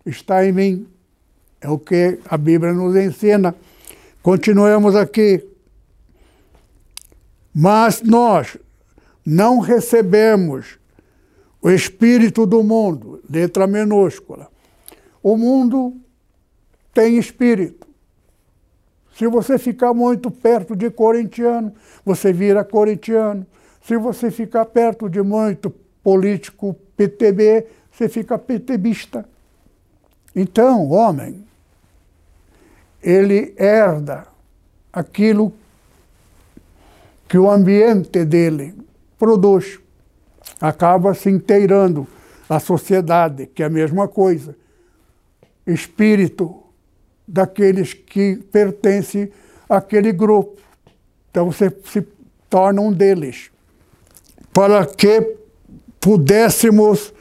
está 0.05 0.45
em 0.47 0.53
mim. 0.53 0.89
É 1.61 1.69
o 1.69 1.79
que 1.79 2.21
a 2.29 2.37
Bíblia 2.37 2.73
nos 2.73 2.95
ensina. 2.95 3.55
Continuemos 4.23 4.95
aqui. 4.95 5.45
Mas 7.53 8.03
nós 8.03 8.57
não 9.25 9.59
recebemos 9.59 10.79
o 11.61 11.71
espírito 11.71 12.47
do 12.47 12.63
mundo, 12.63 13.21
letra 13.29 13.67
minúscula. 13.67 14.49
O 15.23 15.37
mundo 15.37 15.97
tem 16.95 17.19
espírito. 17.19 17.87
Se 19.17 19.27
você 19.27 19.59
ficar 19.59 19.93
muito 19.93 20.31
perto 20.31 20.77
de 20.77 20.89
corintiano, 20.91 21.75
você 22.05 22.33
vira 22.33 22.63
corintiano. 22.63 23.45
Se 23.83 23.97
você 23.97 24.31
ficar 24.31 24.65
perto 24.67 25.09
de 25.09 25.23
muito 25.23 25.71
político 26.03 26.75
PTB, 26.97 27.67
você 27.91 28.09
fica 28.09 28.39
PTBista. 28.39 29.29
Então, 30.35 30.87
o 30.87 30.91
homem, 30.91 31.45
ele 33.03 33.55
herda 33.57 34.27
aquilo 34.93 35.53
que 37.29 37.39
o 37.39 37.51
ambiente 37.51 38.25
dele 38.25 38.75
produz. 39.19 39.79
Acaba 40.61 41.15
se 41.15 41.29
inteirando 41.29 42.07
a 42.49 42.59
sociedade, 42.59 43.47
que 43.47 43.63
é 43.63 43.67
a 43.67 43.71
mesma 43.71 44.09
coisa. 44.09 44.57
Espírito 45.67 46.63
daqueles 47.27 47.93
que 47.93 48.37
pertencem 48.51 49.31
àquele 49.69 50.13
grupo. 50.13 50.59
Então 51.31 51.53
você 51.53 51.71
se 51.85 52.07
torna 52.49 52.81
um 52.81 52.91
deles. 52.91 53.51
Para 54.59 54.85
que 54.85 55.37
pudéssemos 56.01 57.15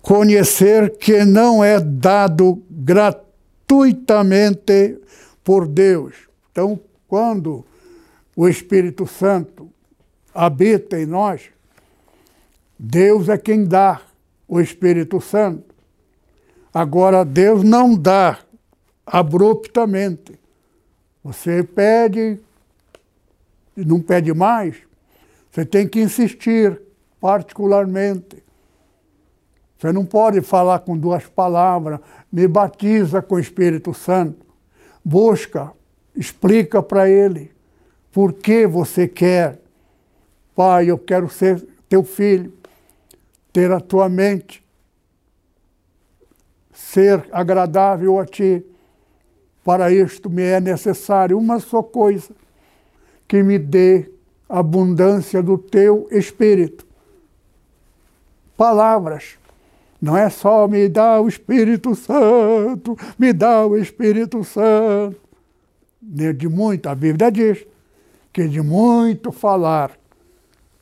conhecer 0.00 0.96
que 0.96 1.22
não 1.22 1.62
é 1.62 1.78
dado 1.78 2.62
gratuitamente 2.70 4.98
por 5.44 5.68
Deus. 5.68 6.14
Então, 6.50 6.80
quando 7.06 7.66
o 8.34 8.48
Espírito 8.48 9.06
Santo 9.06 9.70
habita 10.34 10.98
em 10.98 11.04
nós, 11.04 11.50
Deus 12.78 13.28
é 13.28 13.36
quem 13.36 13.66
dá 13.66 14.00
o 14.48 14.58
Espírito 14.58 15.20
Santo. 15.20 15.74
Agora, 16.72 17.26
Deus 17.26 17.62
não 17.62 17.94
dá 17.94 18.38
abruptamente. 19.04 20.40
Você 21.22 21.62
pede 21.62 22.40
não 23.76 24.00
pede 24.00 24.32
mais, 24.32 24.76
você 25.54 25.64
tem 25.64 25.86
que 25.86 26.00
insistir 26.00 26.82
particularmente. 27.20 28.42
Você 29.78 29.92
não 29.92 30.04
pode 30.04 30.40
falar 30.40 30.80
com 30.80 30.98
duas 30.98 31.28
palavras, 31.28 32.00
me 32.32 32.48
batiza 32.48 33.22
com 33.22 33.36
o 33.36 33.38
Espírito 33.38 33.94
Santo. 33.94 34.44
Busca, 35.04 35.70
explica 36.16 36.82
para 36.82 37.08
ele 37.08 37.52
por 38.10 38.32
que 38.32 38.66
você 38.66 39.06
quer 39.06 39.60
Pai, 40.56 40.88
eu 40.88 40.96
quero 40.96 41.28
ser 41.28 41.66
teu 41.88 42.04
filho, 42.04 42.52
ter 43.52 43.72
a 43.72 43.80
tua 43.80 44.08
mente, 44.08 44.64
ser 46.72 47.28
agradável 47.32 48.20
a 48.20 48.24
ti. 48.24 48.64
Para 49.64 49.90
isto 49.90 50.30
me 50.30 50.42
é 50.42 50.60
necessário 50.60 51.36
uma 51.36 51.58
só 51.58 51.82
coisa, 51.82 52.30
que 53.26 53.42
me 53.42 53.58
dê 53.58 54.13
abundância 54.58 55.42
do 55.42 55.58
teu 55.58 56.08
espírito. 56.10 56.86
Palavras. 58.56 59.36
Não 60.00 60.16
é 60.16 60.28
só 60.28 60.68
me 60.68 60.88
dá 60.88 61.18
o 61.20 61.26
Espírito 61.26 61.94
Santo, 61.94 62.94
me 63.18 63.32
dá 63.32 63.64
o 63.66 63.76
Espírito 63.76 64.44
Santo. 64.44 65.16
De 66.02 66.46
muito, 66.46 66.86
a 66.88 66.94
Bíblia 66.94 67.32
diz 67.32 67.64
que 68.30 68.46
de 68.46 68.60
muito 68.60 69.32
falar 69.32 69.92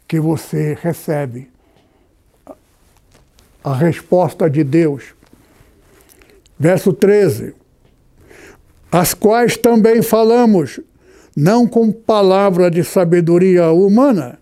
que 0.09 0.19
você 0.19 0.77
recebe 0.81 1.49
a 3.63 3.75
resposta 3.75 4.51
de 4.51 4.65
Deus. 4.65 5.15
Verso 6.59 6.93
13: 6.93 7.55
As 8.91 9.15
quais 9.15 9.57
também 9.57 10.03
falamos, 10.03 10.81
não 11.37 11.67
com 11.67 11.91
palavra 11.91 12.71
de 12.71 12.85
sabedoria 12.85 13.71
humana, 13.71 14.39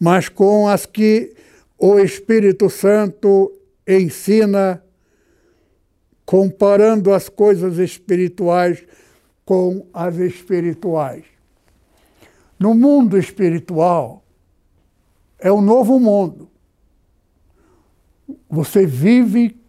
mas 0.00 0.28
com 0.28 0.66
as 0.68 0.86
que 0.86 1.34
o 1.78 1.98
Espírito 1.98 2.70
Santo 2.70 3.52
ensina, 3.86 4.82
comparando 6.24 7.12
as 7.12 7.28
coisas 7.28 7.78
espirituais 7.78 8.84
com 9.44 9.86
as 9.92 10.16
espirituais. 10.16 11.24
No 12.58 12.74
mundo 12.74 13.18
espiritual, 13.18 14.22
é 15.38 15.50
o 15.50 15.60
novo 15.60 15.98
mundo. 15.98 16.48
você 18.48 18.86
vive 18.86 19.60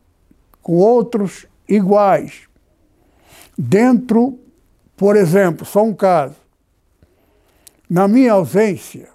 com 0.62 0.76
outros 0.78 1.48
iguais. 1.68 2.48
Dentro, 3.58 4.40
por 4.96 5.16
exemplo, 5.16 5.66
só 5.66 5.84
um 5.84 5.94
caso. 5.94 6.43
Na 7.94 8.08
minha 8.08 8.34
ausência, 8.34 9.08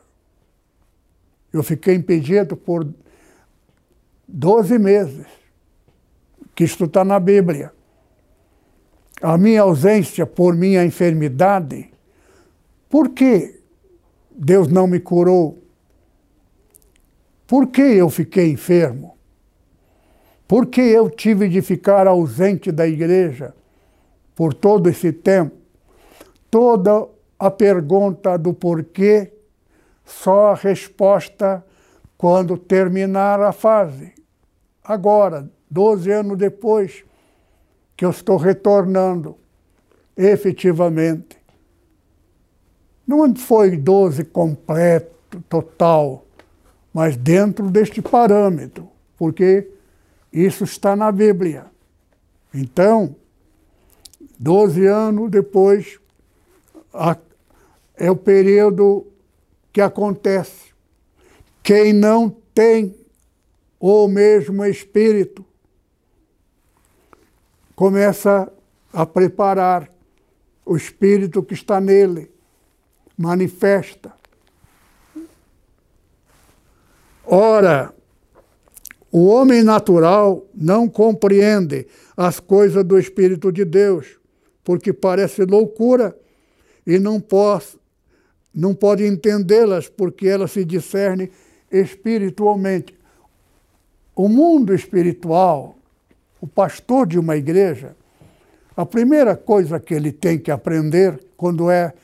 eu 1.52 1.64
fiquei 1.64 1.96
impedido 1.96 2.56
por 2.56 2.88
12 4.28 4.78
meses, 4.78 5.26
que 6.54 6.62
isto 6.62 6.84
está 6.84 7.04
na 7.04 7.18
Bíblia. 7.18 7.72
A 9.20 9.36
minha 9.36 9.62
ausência 9.62 10.24
por 10.24 10.54
minha 10.54 10.84
enfermidade, 10.84 11.90
por 12.88 13.08
que 13.08 13.60
Deus 14.30 14.68
não 14.68 14.86
me 14.86 15.00
curou? 15.00 15.58
Por 17.48 17.66
que 17.66 17.82
eu 17.82 18.08
fiquei 18.08 18.48
enfermo? 18.52 19.18
Por 20.46 20.66
que 20.66 20.82
eu 20.82 21.10
tive 21.10 21.48
de 21.48 21.60
ficar 21.62 22.06
ausente 22.06 22.70
da 22.70 22.86
igreja 22.86 23.52
por 24.36 24.54
todo 24.54 24.88
esse 24.88 25.12
tempo? 25.12 25.56
Toda 26.48 27.17
a 27.38 27.50
pergunta 27.50 28.36
do 28.36 28.52
porquê, 28.52 29.32
só 30.04 30.52
a 30.52 30.54
resposta 30.54 31.64
quando 32.16 32.58
terminar 32.58 33.40
a 33.40 33.52
fase. 33.52 34.12
Agora, 34.82 35.48
12 35.70 36.10
anos 36.10 36.38
depois, 36.38 37.04
que 37.96 38.04
eu 38.04 38.10
estou 38.10 38.36
retornando, 38.36 39.36
efetivamente. 40.16 41.38
Não 43.06 43.34
foi 43.36 43.76
12 43.76 44.24
completo, 44.24 45.42
total, 45.48 46.24
mas 46.92 47.16
dentro 47.16 47.70
deste 47.70 48.00
parâmetro, 48.00 48.88
porque 49.16 49.68
isso 50.32 50.64
está 50.64 50.96
na 50.96 51.12
Bíblia. 51.12 51.66
Então, 52.52 53.14
12 54.38 54.86
anos 54.86 55.30
depois, 55.30 55.98
a, 56.92 57.16
é 57.98 58.10
o 58.10 58.16
período 58.16 59.06
que 59.72 59.80
acontece. 59.80 60.72
Quem 61.62 61.92
não 61.92 62.30
tem 62.54 62.94
o 63.78 64.08
mesmo 64.08 64.64
espírito 64.64 65.44
começa 67.76 68.50
a 68.92 69.06
preparar 69.06 69.92
o 70.64 70.76
espírito 70.76 71.42
que 71.42 71.54
está 71.54 71.80
nele, 71.80 72.30
manifesta. 73.16 74.12
Ora, 77.24 77.94
o 79.10 79.26
homem 79.26 79.62
natural 79.62 80.46
não 80.54 80.88
compreende 80.88 81.86
as 82.16 82.40
coisas 82.40 82.84
do 82.84 82.98
Espírito 82.98 83.52
de 83.52 83.64
Deus, 83.64 84.18
porque 84.64 84.92
parece 84.92 85.44
loucura 85.44 86.18
e 86.86 86.98
não 86.98 87.20
pode, 87.20 87.77
não 88.58 88.74
pode 88.74 89.06
entendê-las, 89.06 89.88
porque 89.88 90.26
elas 90.26 90.50
se 90.50 90.64
discernem 90.64 91.30
espiritualmente. 91.70 92.92
O 94.16 94.28
mundo 94.28 94.74
espiritual, 94.74 95.76
o 96.40 96.46
pastor 96.46 97.06
de 97.06 97.20
uma 97.20 97.36
igreja, 97.36 97.94
a 98.76 98.84
primeira 98.84 99.36
coisa 99.36 99.78
que 99.78 99.94
ele 99.94 100.10
tem 100.10 100.40
que 100.40 100.50
aprender 100.50 101.24
quando 101.36 101.70
é 101.70 101.94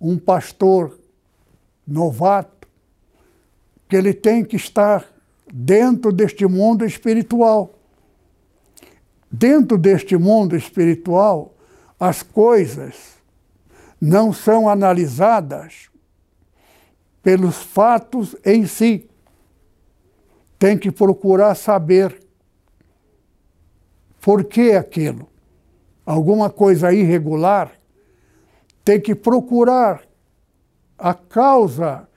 um 0.00 0.18
pastor 0.18 0.98
novato, 1.86 2.66
que 3.86 3.94
ele 3.94 4.14
tem 4.14 4.42
que 4.42 4.56
estar 4.56 5.06
dentro 5.52 6.10
deste 6.10 6.46
mundo 6.46 6.86
espiritual. 6.86 7.78
Dentro 9.30 9.76
deste 9.76 10.16
mundo 10.16 10.56
espiritual, 10.56 11.54
as 12.00 12.22
coisas 12.22 13.11
não 14.04 14.32
são 14.32 14.68
analisadas 14.68 15.88
pelos 17.22 17.58
fatos 17.58 18.34
em 18.44 18.66
si. 18.66 19.08
Tem 20.58 20.76
que 20.76 20.90
procurar 20.90 21.54
saber 21.54 22.20
por 24.20 24.42
que 24.42 24.72
aquilo. 24.72 25.28
Alguma 26.04 26.50
coisa 26.50 26.92
irregular, 26.92 27.70
tem 28.84 29.00
que 29.00 29.14
procurar 29.14 30.02
a 30.98 31.14
causa 31.14 32.08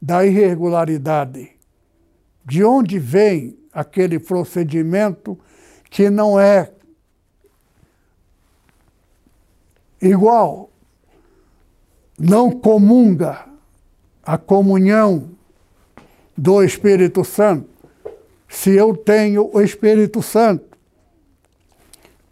da 0.00 0.24
irregularidade. 0.24 1.52
De 2.42 2.64
onde 2.64 2.98
vem 2.98 3.58
aquele 3.70 4.18
procedimento 4.18 5.38
que 5.90 6.08
não 6.08 6.40
é 6.40 6.72
igual 10.00 10.70
não 12.18 12.50
comunga 12.50 13.46
a 14.22 14.38
comunhão 14.38 15.30
do 16.36 16.62
Espírito 16.62 17.24
Santo, 17.24 17.68
se 18.48 18.70
eu 18.70 18.96
tenho 18.96 19.50
o 19.52 19.60
Espírito 19.60 20.22
Santo 20.22 20.78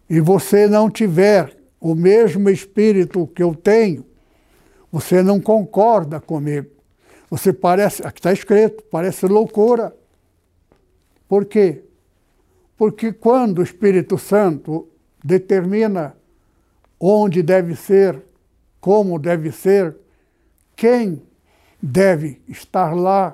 e 0.09 0.19
você 0.19 0.67
não 0.67 0.89
tiver 0.89 1.55
o 1.79 1.93
mesmo 1.93 2.49
Espírito 2.49 3.27
que 3.27 3.43
eu 3.43 3.53
tenho, 3.53 4.05
você 4.91 5.21
não 5.21 5.39
concorda 5.41 6.19
comigo. 6.19 6.69
Você 7.29 7.51
parece, 7.51 8.05
aqui 8.05 8.19
está 8.19 8.31
escrito, 8.31 8.83
parece 8.91 9.25
loucura. 9.25 9.93
Por 11.27 11.45
quê? 11.45 11.83
Porque 12.77 13.11
quando 13.11 13.59
o 13.59 13.63
Espírito 13.63 14.17
Santo 14.17 14.87
determina 15.23 16.15
onde 16.99 17.41
deve 17.41 17.75
ser 17.75 18.21
como 18.83 19.17
deve 19.17 19.49
ser, 19.49 19.95
quem 20.75 21.23
deve 21.81 22.41
estar 22.49 22.93
lá. 22.93 23.33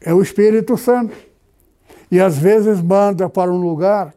É 0.00 0.12
o 0.12 0.20
Espírito 0.20 0.76
Santo. 0.76 1.16
E 2.10 2.18
às 2.18 2.36
vezes 2.36 2.82
manda 2.82 3.28
para 3.30 3.52
um 3.52 3.60
lugar 3.60 4.12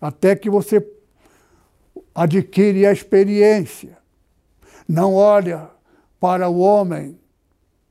até 0.00 0.36
que 0.36 0.48
você 0.48 0.88
adquire 2.14 2.86
a 2.86 2.92
experiência. 2.92 3.98
Não 4.88 5.12
olha 5.16 5.68
para 6.20 6.48
o 6.48 6.60
homem 6.60 7.18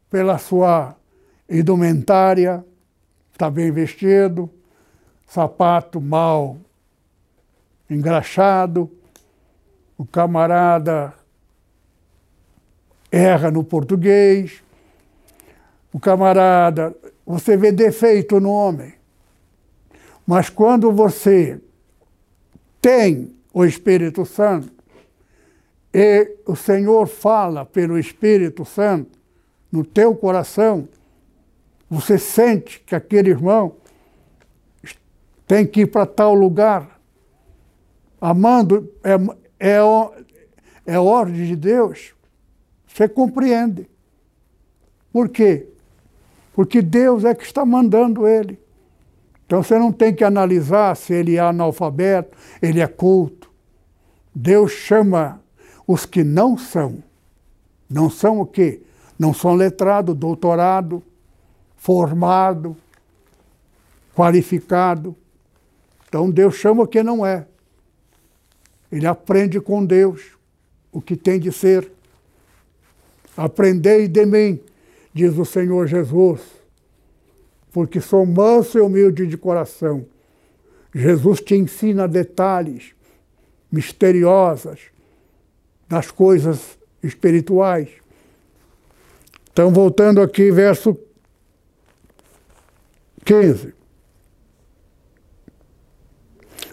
pela 0.10 0.38
sua 0.38 0.96
indumentária, 1.50 2.64
está 3.34 3.50
bem 3.50 3.70
vestido, 3.70 4.50
sapato 5.28 6.00
mal 6.00 6.56
engraxado, 7.90 8.90
o 10.00 10.06
camarada 10.06 11.14
erra 13.12 13.52
no 13.52 13.66
português, 13.66 14.64
o 15.92 16.00
camarada, 16.00 16.96
você 17.26 17.58
vê 17.58 17.70
defeito 17.70 18.40
no 18.40 18.50
homem. 18.50 18.94
Mas 20.26 20.50
quando 20.50 20.90
você 20.90 21.60
tem 22.82 23.36
o 23.54 23.66
Espírito 23.66 24.26
Santo 24.26 24.72
e 25.94 26.38
o 26.46 26.56
Senhor 26.56 27.06
fala 27.06 27.66
pelo 27.66 28.00
Espírito 28.00 28.64
Santo 28.64 29.20
no 29.70 29.84
teu 29.84 30.16
coração, 30.16 30.88
você 31.90 32.18
sente 32.18 32.80
que 32.80 32.96
aquele 32.96 33.32
irmão 33.32 33.76
tem 35.46 35.68
que 35.68 35.82
ir 35.82 35.88
para 35.88 36.06
tal 36.06 36.34
lugar, 36.34 37.02
amando, 38.22 38.90
é, 39.60 39.78
é, 40.86 41.00
ordem 41.00 41.46
de 41.46 41.56
Deus, 41.56 42.14
você 42.88 43.08
compreende. 43.08 43.90
Por 45.12 45.30
quê? 45.30 45.68
Porque 46.54 46.82
Deus 46.82 47.26
é 47.26 47.36
que 47.36 47.44
está 47.44 47.66
mandando 47.66 48.28
ele. 48.28 48.60
Então 49.46 49.64
você 49.64 49.78
não 49.78 49.92
tem 49.92 50.14
que 50.14 50.24
analisar 50.24 50.96
se 50.96 51.14
ele 51.14 51.36
é 51.36 51.40
analfabeto, 51.40 52.38
ele 52.62 52.80
é 52.80 52.88
culto. 52.88 53.52
Deus 54.34 54.72
chama 54.72 55.42
os 55.88 56.06
que 56.06 56.24
não 56.24 56.58
são. 56.58 57.04
Não 57.90 58.10
são 58.10 58.40
o 58.40 58.46
quê? 58.46 58.82
Não 59.18 59.34
são 59.34 59.56
letrado, 59.56 60.14
doutorado, 60.14 61.04
formado, 61.76 62.78
qualificado. 64.16 65.16
Então 66.08 66.30
Deus 66.30 66.56
chama 66.56 66.84
o 66.84 66.88
que 66.88 67.02
não 67.02 67.26
é. 67.26 67.48
Ele 68.92 69.06
aprende 69.06 69.60
com 69.62 69.86
Deus 69.86 70.38
o 70.92 71.02
que 71.02 71.16
tem 71.16 71.40
de 71.40 71.52
ser. 71.52 71.92
Aprendei 73.38 74.08
de 74.08 74.26
mim, 74.26 74.60
diz 75.14 75.38
o 75.38 75.46
Senhor 75.46 75.88
Jesus, 75.88 76.42
porque 77.72 78.02
sou 78.02 78.26
manso 78.26 78.78
e 78.78 78.82
humilde 78.82 79.28
de 79.28 79.38
coração. 79.38 80.06
Jesus 80.94 81.40
te 81.40 81.56
ensina 81.56 82.08
detalhes 82.08 82.94
misteriosas 83.72 84.80
das 85.88 86.10
coisas 86.10 86.78
espirituais. 87.04 87.90
Então, 89.52 89.72
voltando 89.72 90.22
aqui, 90.22 90.52
verso 90.52 90.98
15. 93.26 93.74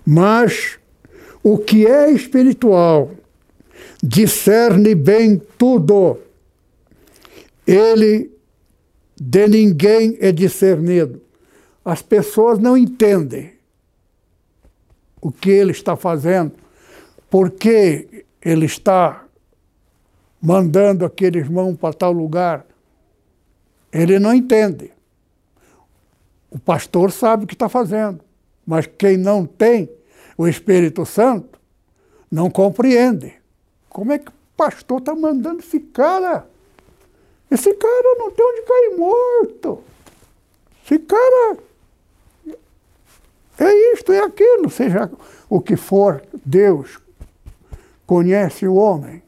Mas 0.05 0.79
o 1.48 1.56
que 1.56 1.87
é 1.87 2.11
espiritual 2.11 3.12
discerne 4.02 4.96
bem 4.96 5.40
tudo. 5.56 6.18
Ele 7.64 8.32
de 9.14 9.46
ninguém 9.46 10.18
é 10.20 10.32
discernido. 10.32 11.22
As 11.85 12.02
pessoas 12.02 12.59
não 12.59 12.76
entendem 12.76 13.52
o 15.20 15.30
que 15.30 15.48
ele 15.48 15.70
está 15.70 15.94
fazendo, 15.94 16.50
por 17.30 17.52
que 17.52 18.24
ele 18.42 18.66
está 18.66 19.24
mandando 20.42 21.04
aqueles 21.04 21.44
irmão 21.44 21.76
para 21.76 21.94
tal 21.94 22.11
lugar. 22.11 22.66
Ele 23.92 24.18
não 24.18 24.35
entende. 24.35 24.90
O 26.50 26.59
pastor 26.59 27.12
sabe 27.12 27.44
o 27.44 27.46
que 27.46 27.54
está 27.54 27.68
fazendo, 27.68 28.18
mas 28.66 28.88
quem 28.98 29.16
não 29.16 29.46
tem 29.46 29.88
o 30.37 30.46
Espírito 30.46 31.07
Santo 31.07 31.59
não 32.31 32.51
compreende. 32.51 33.35
Como 33.88 34.12
é 34.12 34.18
que 34.18 34.29
o 34.29 34.35
pastor 34.57 34.99
está 34.99 35.14
mandando 35.14 35.61
esse 35.61 35.81
cara? 35.81 36.46
Esse 37.51 37.72
cara 37.75 38.14
não 38.18 38.31
tem 38.31 38.44
onde 38.44 38.62
cair 38.62 38.96
morto. 38.99 39.83
Esse 40.85 40.99
cara 40.99 41.59
é 43.59 43.92
isto, 43.94 44.12
é 44.12 44.20
aquilo, 44.20 44.68
seja 44.68 45.11
o 45.49 45.61
que 45.61 45.77
for, 45.77 46.22
Deus 46.44 46.99
conhece 48.07 48.66
o 48.66 48.75
homem 48.75 49.22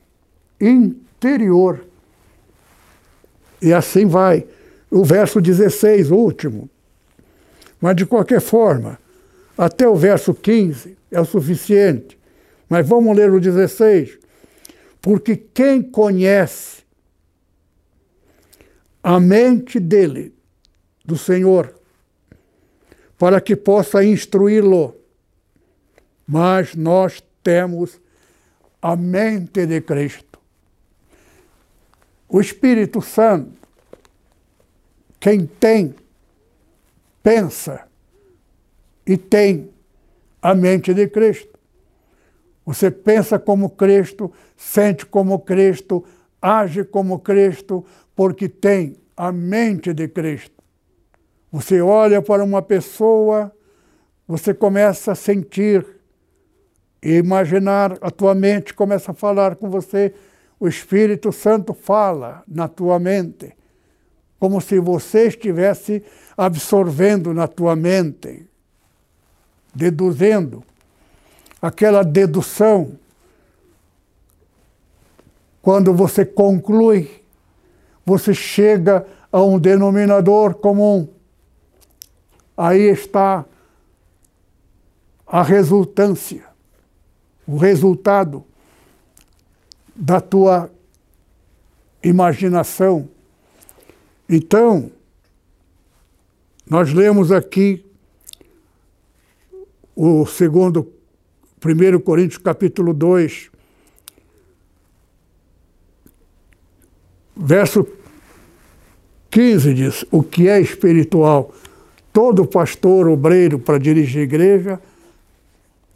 interior. 0.60 1.84
E 3.60 3.72
assim 3.72 4.06
vai. 4.06 4.46
O 4.90 5.04
verso 5.04 5.40
16, 5.40 6.10
o 6.10 6.16
último. 6.16 6.68
Mas 7.80 7.96
de 7.96 8.04
qualquer 8.04 8.40
forma, 8.40 8.98
até 9.56 9.88
o 9.88 9.96
verso 9.96 10.34
15 10.34 10.97
é 11.10 11.20
o 11.20 11.24
suficiente. 11.24 12.18
Mas 12.68 12.86
vamos 12.86 13.16
ler 13.16 13.30
o 13.30 13.40
16. 13.40 14.18
Porque 15.00 15.36
quem 15.36 15.82
conhece 15.82 16.82
a 19.02 19.18
mente 19.18 19.80
dele, 19.80 20.34
do 21.04 21.16
Senhor, 21.16 21.74
para 23.16 23.40
que 23.40 23.56
possa 23.56 24.04
instruí-lo. 24.04 24.94
Mas 26.26 26.74
nós 26.74 27.22
temos 27.42 27.98
a 28.82 28.94
mente 28.94 29.66
de 29.66 29.80
Cristo. 29.80 30.38
O 32.28 32.40
Espírito 32.40 33.00
Santo, 33.00 33.56
quem 35.18 35.46
tem, 35.46 35.94
pensa 37.22 37.88
e 39.06 39.16
tem 39.16 39.70
a 40.40 40.54
mente 40.54 40.94
de 40.94 41.08
Cristo. 41.08 41.58
Você 42.64 42.90
pensa 42.90 43.38
como 43.38 43.70
Cristo, 43.70 44.30
sente 44.56 45.06
como 45.06 45.38
Cristo, 45.38 46.04
age 46.40 46.84
como 46.84 47.18
Cristo, 47.18 47.84
porque 48.14 48.48
tem 48.48 48.96
a 49.16 49.32
mente 49.32 49.92
de 49.94 50.06
Cristo. 50.06 50.62
Você 51.50 51.80
olha 51.80 52.20
para 52.20 52.44
uma 52.44 52.60
pessoa, 52.60 53.50
você 54.26 54.52
começa 54.52 55.12
a 55.12 55.14
sentir 55.14 55.84
e 57.02 57.16
imaginar, 57.16 57.96
a 58.00 58.10
tua 58.10 58.34
mente 58.34 58.74
começa 58.74 59.12
a 59.12 59.14
falar 59.14 59.56
com 59.56 59.70
você, 59.70 60.12
o 60.60 60.68
Espírito 60.68 61.32
Santo 61.32 61.72
fala 61.72 62.42
na 62.46 62.68
tua 62.68 62.98
mente, 62.98 63.56
como 64.38 64.60
se 64.60 64.78
você 64.78 65.28
estivesse 65.28 66.02
absorvendo 66.36 67.32
na 67.32 67.46
tua 67.46 67.74
mente, 67.74 68.46
deduzindo. 69.74 70.62
Aquela 71.60 72.02
dedução, 72.02 72.92
quando 75.60 75.92
você 75.92 76.24
conclui 76.24 77.18
você 78.08 78.32
chega 78.32 79.06
a 79.30 79.42
um 79.42 79.58
denominador 79.58 80.54
comum. 80.54 81.06
Aí 82.56 82.90
está 82.90 83.44
a 85.26 85.42
resultância, 85.42 86.42
o 87.46 87.58
resultado 87.58 88.42
da 89.94 90.22
tua 90.22 90.70
imaginação. 92.02 93.08
Então, 94.26 94.90
nós 96.66 96.92
lemos 96.94 97.30
aqui 97.30 97.84
o 100.00 100.24
segundo, 100.24 100.92
1 101.60 101.98
Coríntios 101.98 102.38
capítulo 102.38 102.94
2, 102.94 103.50
verso 107.36 107.84
15 109.28 109.74
diz: 109.74 110.04
o 110.12 110.22
que 110.22 110.48
é 110.48 110.60
espiritual? 110.60 111.52
Todo 112.12 112.46
pastor, 112.46 113.08
obreiro, 113.08 113.58
para 113.58 113.76
dirigir 113.76 114.20
a 114.20 114.22
igreja, 114.22 114.80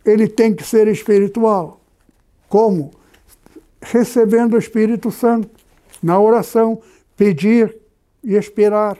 ele 0.04 0.26
tem 0.26 0.52
que 0.52 0.64
ser 0.64 0.88
espiritual. 0.88 1.80
Como? 2.48 2.90
Recebendo 3.80 4.54
o 4.54 4.58
Espírito 4.58 5.12
Santo 5.12 5.48
na 6.02 6.18
oração, 6.18 6.82
pedir 7.16 7.76
e 8.24 8.34
esperar. 8.34 8.98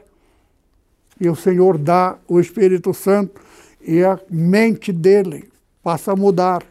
E 1.21 1.29
o 1.29 1.35
Senhor 1.35 1.77
dá 1.77 2.17
o 2.29 2.39
Espírito 2.39 2.95
Santo 2.95 3.41
e 3.85 4.05
a 4.05 4.19
mente 4.31 4.93
dele 4.93 5.51
passa 5.83 6.13
a 6.13 6.17
mudar. 6.17 6.63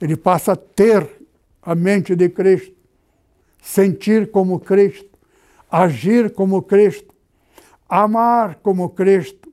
Ele 0.00 0.16
passa 0.16 0.52
a 0.52 0.56
ter 0.56 1.08
a 1.62 1.74
mente 1.74 2.14
de 2.14 2.28
Cristo, 2.28 2.74
sentir 3.60 4.30
como 4.30 4.60
Cristo 4.60 5.16
agir 5.70 6.32
como 6.32 6.62
Cristo, 6.62 7.14
amar 7.88 8.56
como 8.56 8.90
Cristo, 8.90 9.52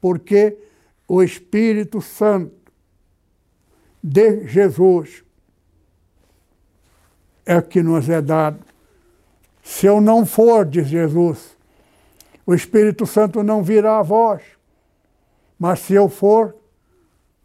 porque 0.00 0.58
o 1.08 1.22
Espírito 1.22 2.00
Santo 2.00 2.54
de 4.02 4.46
Jesus 4.46 5.24
é 7.46 7.60
que 7.60 7.82
nos 7.82 8.08
é 8.08 8.20
dado. 8.20 8.60
Se 9.62 9.86
eu 9.86 10.00
não 10.00 10.26
for, 10.26 10.66
diz 10.66 10.86
Jesus, 10.86 11.56
o 12.44 12.54
Espírito 12.54 13.06
Santo 13.06 13.42
não 13.42 13.62
virá 13.62 13.98
a 13.98 14.02
vós, 14.02 14.42
mas 15.64 15.78
se 15.78 15.94
eu 15.94 16.10
for, 16.10 16.54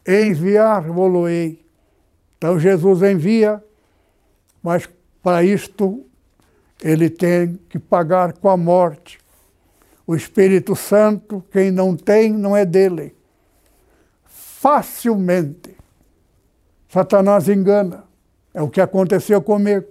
enviar-vos-ei. 0.05 1.65
Então 2.37 2.59
Jesus 2.59 3.01
envia, 3.01 3.63
mas 4.61 4.89
para 5.23 5.41
isto 5.41 6.05
ele 6.83 7.09
tem 7.09 7.57
que 7.69 7.79
pagar 7.79 8.33
com 8.33 8.49
a 8.49 8.57
morte. 8.57 9.19
O 10.05 10.17
Espírito 10.17 10.75
Santo, 10.75 11.41
quem 11.49 11.71
não 11.71 11.95
tem, 11.95 12.33
não 12.33 12.57
é 12.57 12.65
dele. 12.65 13.15
Facilmente. 14.25 15.77
Satanás 16.89 17.47
engana. 17.47 18.03
É 18.53 18.61
o 18.61 18.69
que 18.69 18.81
aconteceu 18.81 19.41
comigo. 19.41 19.87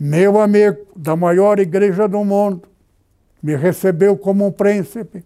Meu 0.00 0.40
amigo 0.40 0.86
da 0.96 1.14
maior 1.14 1.58
igreja 1.58 2.08
do 2.08 2.24
mundo 2.24 2.66
me 3.42 3.54
recebeu 3.56 4.16
como 4.16 4.46
um 4.46 4.50
príncipe. 4.50 5.22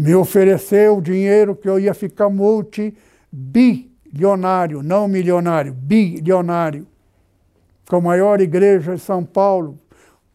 Me 0.00 0.14
ofereceu 0.14 0.98
dinheiro 0.98 1.54
que 1.54 1.68
eu 1.68 1.78
ia 1.78 1.92
ficar 1.92 2.30
multibilionário, 2.30 4.82
não 4.82 5.06
milionário, 5.06 5.74
bilionário 5.74 6.86
com 7.86 7.96
a 7.96 8.00
maior 8.00 8.40
igreja 8.40 8.94
de 8.94 9.00
São 9.02 9.22
Paulo, 9.22 9.78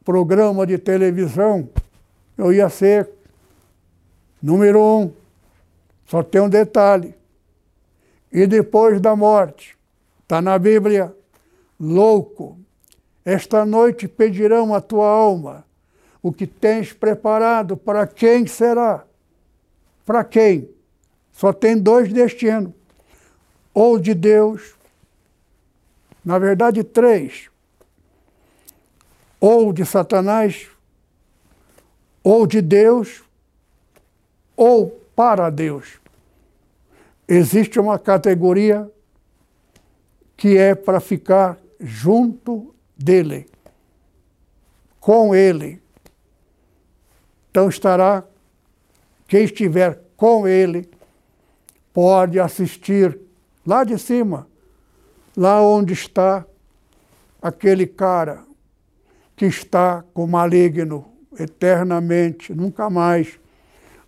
programa 0.04 0.68
de 0.68 0.78
televisão, 0.78 1.68
eu 2.38 2.54
ia 2.54 2.70
ser 2.70 3.10
número 4.40 4.80
um. 4.80 5.12
Só 6.06 6.22
tem 6.22 6.42
um 6.42 6.50
detalhe. 6.50 7.16
E 8.32 8.46
depois 8.46 9.02
da 9.02 9.16
morte, 9.16 9.76
está 10.22 10.44
na 10.44 10.60
Bíblia, 10.60 11.12
louco, 11.80 12.56
esta 13.26 13.66
noite 13.66 14.08
pedirão 14.08 14.76
a 14.76 14.82
tua 14.82 15.10
alma. 15.10 15.66
O 16.22 16.32
que 16.32 16.46
tens 16.46 16.94
preparado, 16.94 17.76
para 17.76 18.06
quem 18.06 18.46
será? 18.46 19.04
Para 20.06 20.24
quem? 20.24 20.70
Só 21.32 21.52
tem 21.52 21.78
dois 21.78 22.14
destinos: 22.14 22.72
ou 23.74 24.00
de 24.00 24.14
Deus 24.14 24.76
na 26.26 26.40
verdade, 26.40 26.84
três: 26.84 27.52
ou 29.40 29.72
de 29.72 29.86
Satanás, 29.86 30.68
ou 32.24 32.48
de 32.48 32.62
Deus, 32.64 33.24
ou 34.58 34.90
para 35.16 35.52
Deus. 35.52 36.00
Existe 37.28 37.80
uma 37.80 38.00
categoria 38.00 38.92
que 40.36 40.58
é 40.58 40.74
para 40.74 41.00
ficar 41.00 41.60
junto 41.80 42.74
dele, 42.98 43.48
com 45.00 45.36
ele. 45.36 45.82
Então 47.52 47.70
estará 47.70 48.24
quem 49.28 49.44
estiver 49.44 50.02
com 50.16 50.48
ele 50.48 50.90
pode 51.94 52.40
assistir 52.40 53.18
lá 53.66 53.84
de 53.84 53.98
cima, 53.98 54.48
lá 55.36 55.62
onde 55.62 55.94
está 55.94 56.46
aquele 57.42 57.88
cara 57.88 58.44
que 59.36 59.46
está 59.46 60.04
com 60.14 60.26
maligno 60.28 61.06
eternamente, 61.38 62.54
nunca 62.54 62.90
mais 62.90 63.40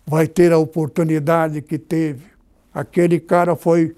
vai 0.06 0.26
ter 0.26 0.52
a 0.52 0.58
oportunidade 0.58 1.60
que 1.60 1.78
teve. 1.78 2.24
Aquele 2.72 3.20
cara 3.20 3.54
foi 3.54 3.94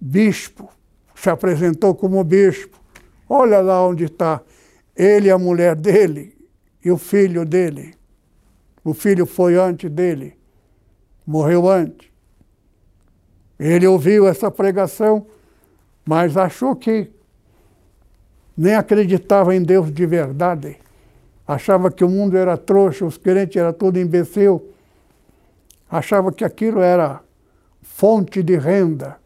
bispo, 0.00 0.68
se 1.14 1.30
apresentou 1.30 1.94
como 1.94 2.22
bispo. 2.24 2.80
Olha 3.28 3.60
lá 3.60 3.86
onde 3.86 4.04
está 4.04 4.40
ele 4.96 5.28
e 5.28 5.30
a 5.30 5.38
mulher 5.38 5.76
dele 5.76 6.36
e 6.84 6.90
o 6.90 6.98
filho 6.98 7.44
dele. 7.44 7.94
O 8.84 8.92
filho 8.92 9.24
foi 9.24 9.56
antes 9.56 9.90
dele, 9.90 10.36
morreu 11.26 11.68
antes. 11.68 12.08
Ele 13.58 13.86
ouviu 13.86 14.26
essa 14.26 14.50
pregação, 14.50 15.26
mas 16.04 16.36
achou 16.36 16.74
que 16.74 17.10
nem 18.56 18.74
acreditava 18.74 19.54
em 19.54 19.62
Deus 19.62 19.92
de 19.92 20.06
verdade. 20.06 20.76
Achava 21.46 21.90
que 21.90 22.04
o 22.04 22.08
mundo 22.08 22.36
era 22.36 22.56
trouxa, 22.56 23.04
os 23.04 23.18
crentes 23.18 23.56
eram 23.56 23.72
tudo 23.72 23.98
imbecil. 23.98 24.70
Achava 25.90 26.32
que 26.32 26.44
aquilo 26.44 26.80
era 26.80 27.20
fonte 27.82 28.42
de 28.42 28.56
renda. 28.56 29.16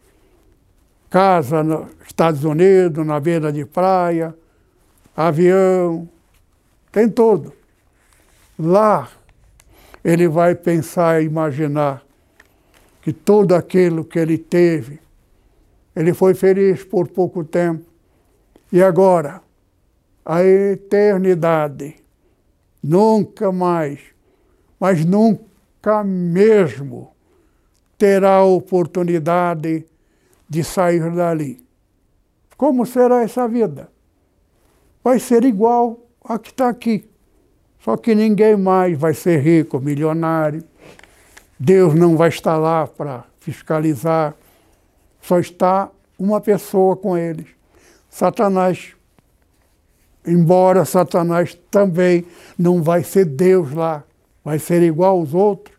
Casa 1.08 1.62
nos 1.62 1.88
Estados 2.06 2.44
Unidos, 2.44 3.06
na 3.06 3.18
beira 3.18 3.50
de 3.50 3.64
praia, 3.64 4.34
avião, 5.16 6.08
tem 6.92 7.08
tudo. 7.08 7.52
Lá 8.58 9.08
ele 10.04 10.28
vai 10.28 10.54
pensar 10.54 11.22
e 11.22 11.26
imaginar 11.26 12.04
que 13.02 13.12
tudo 13.12 13.54
aquilo 13.54 14.04
que 14.04 14.18
ele 14.18 14.38
teve, 14.38 15.00
ele 15.94 16.12
foi 16.12 16.34
feliz 16.34 16.84
por 16.84 17.08
pouco 17.08 17.44
tempo. 17.44 17.84
E 18.72 18.82
agora, 18.82 19.40
a 20.24 20.44
eternidade, 20.44 21.96
nunca 22.82 23.50
mais, 23.50 24.00
mas 24.78 25.04
nunca 25.04 26.04
mesmo 26.04 27.12
terá 27.96 28.36
a 28.36 28.44
oportunidade 28.44 29.86
de 30.48 30.62
sair 30.62 31.10
dali. 31.12 31.66
Como 32.56 32.84
será 32.84 33.22
essa 33.22 33.48
vida? 33.48 33.90
Vai 35.02 35.18
ser 35.18 35.44
igual 35.44 36.06
a 36.22 36.38
que 36.38 36.50
está 36.50 36.68
aqui. 36.68 37.07
Só 37.80 37.96
que 37.96 38.14
ninguém 38.14 38.56
mais 38.56 38.98
vai 38.98 39.14
ser 39.14 39.40
rico, 39.40 39.80
milionário. 39.80 40.62
Deus 41.58 41.94
não 41.94 42.16
vai 42.16 42.28
estar 42.28 42.56
lá 42.56 42.86
para 42.86 43.24
fiscalizar. 43.40 44.34
Só 45.20 45.38
está 45.38 45.90
uma 46.18 46.40
pessoa 46.40 46.96
com 46.96 47.16
eles. 47.16 47.46
Satanás. 48.08 48.94
Embora 50.26 50.84
Satanás 50.84 51.58
também 51.70 52.26
não 52.58 52.82
vai 52.82 53.02
ser 53.02 53.24
Deus 53.24 53.72
lá, 53.72 54.04
vai 54.44 54.58
ser 54.58 54.82
igual 54.82 55.18
aos 55.18 55.32
outros. 55.32 55.74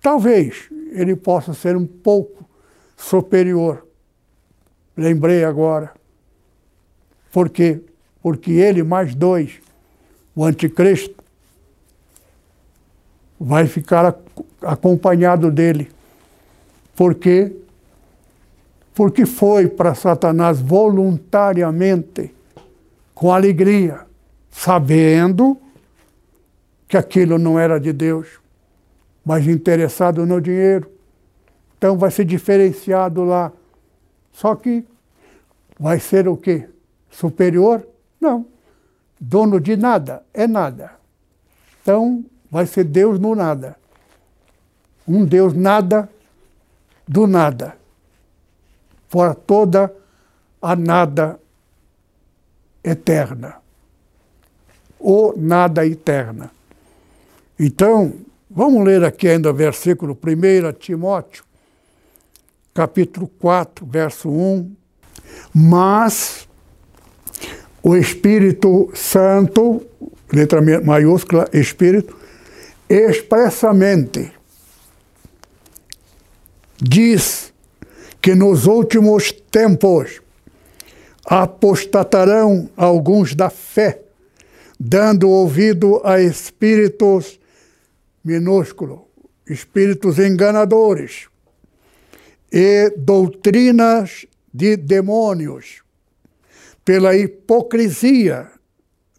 Talvez 0.00 0.68
ele 0.92 1.16
possa 1.16 1.54
ser 1.54 1.76
um 1.76 1.86
pouco 1.86 2.44
superior. 2.96 3.86
Lembrei 4.96 5.44
agora. 5.44 5.92
Por 7.32 7.48
quê? 7.48 7.80
Porque 8.28 8.50
ele 8.50 8.82
mais 8.82 9.14
dois, 9.14 9.52
o 10.36 10.44
anticristo, 10.44 11.14
vai 13.40 13.66
ficar 13.66 14.14
acompanhado 14.60 15.50
dele. 15.50 15.90
Por 16.94 17.14
quê? 17.14 17.56
Porque 18.94 19.24
foi 19.24 19.66
para 19.66 19.94
Satanás 19.94 20.60
voluntariamente, 20.60 22.34
com 23.14 23.32
alegria, 23.32 24.00
sabendo 24.50 25.56
que 26.86 26.98
aquilo 26.98 27.38
não 27.38 27.58
era 27.58 27.80
de 27.80 27.94
Deus, 27.94 28.28
mas 29.24 29.48
interessado 29.48 30.26
no 30.26 30.38
dinheiro. 30.38 30.92
Então 31.78 31.96
vai 31.96 32.10
ser 32.10 32.26
diferenciado 32.26 33.24
lá. 33.24 33.50
Só 34.34 34.54
que 34.54 34.84
vai 35.80 35.98
ser 35.98 36.28
o 36.28 36.36
quê? 36.36 36.68
Superior? 37.10 37.88
Não. 38.20 38.46
Dono 39.20 39.60
de 39.60 39.76
nada 39.76 40.24
é 40.32 40.46
nada. 40.46 40.92
Então 41.82 42.24
vai 42.50 42.66
ser 42.66 42.84
Deus 42.84 43.18
no 43.18 43.34
nada. 43.34 43.76
Um 45.06 45.24
Deus 45.24 45.54
nada 45.54 46.08
do 47.06 47.26
nada. 47.26 47.76
Fora 49.08 49.34
toda 49.34 49.92
a 50.60 50.76
nada 50.76 51.40
eterna. 52.84 53.56
O 55.00 55.32
nada 55.36 55.86
eterna. 55.86 56.50
Então, 57.58 58.12
vamos 58.50 58.84
ler 58.84 59.04
aqui 59.04 59.28
ainda 59.28 59.50
o 59.50 59.54
versículo 59.54 60.16
1 60.16 60.72
Timóteo, 60.78 61.44
capítulo 62.74 63.28
4, 63.38 63.86
verso 63.86 64.28
1. 64.28 64.76
Mas 65.54 66.47
o 67.82 67.96
Espírito 67.96 68.90
Santo, 68.94 69.82
letra 70.32 70.60
maiúscula, 70.80 71.48
Espírito, 71.52 72.16
expressamente 72.88 74.32
diz 76.80 77.52
que 78.20 78.34
nos 78.34 78.66
últimos 78.66 79.32
tempos 79.32 80.20
apostatarão 81.24 82.70
alguns 82.76 83.34
da 83.34 83.50
fé, 83.50 84.00
dando 84.78 85.28
ouvido 85.28 86.00
a 86.04 86.20
espíritos 86.20 87.38
minúsculos, 88.24 89.00
espíritos 89.46 90.18
enganadores 90.18 91.28
e 92.50 92.90
doutrinas 92.96 94.26
de 94.52 94.76
demônios 94.76 95.82
pela 96.88 97.14
hipocrisia 97.14 98.50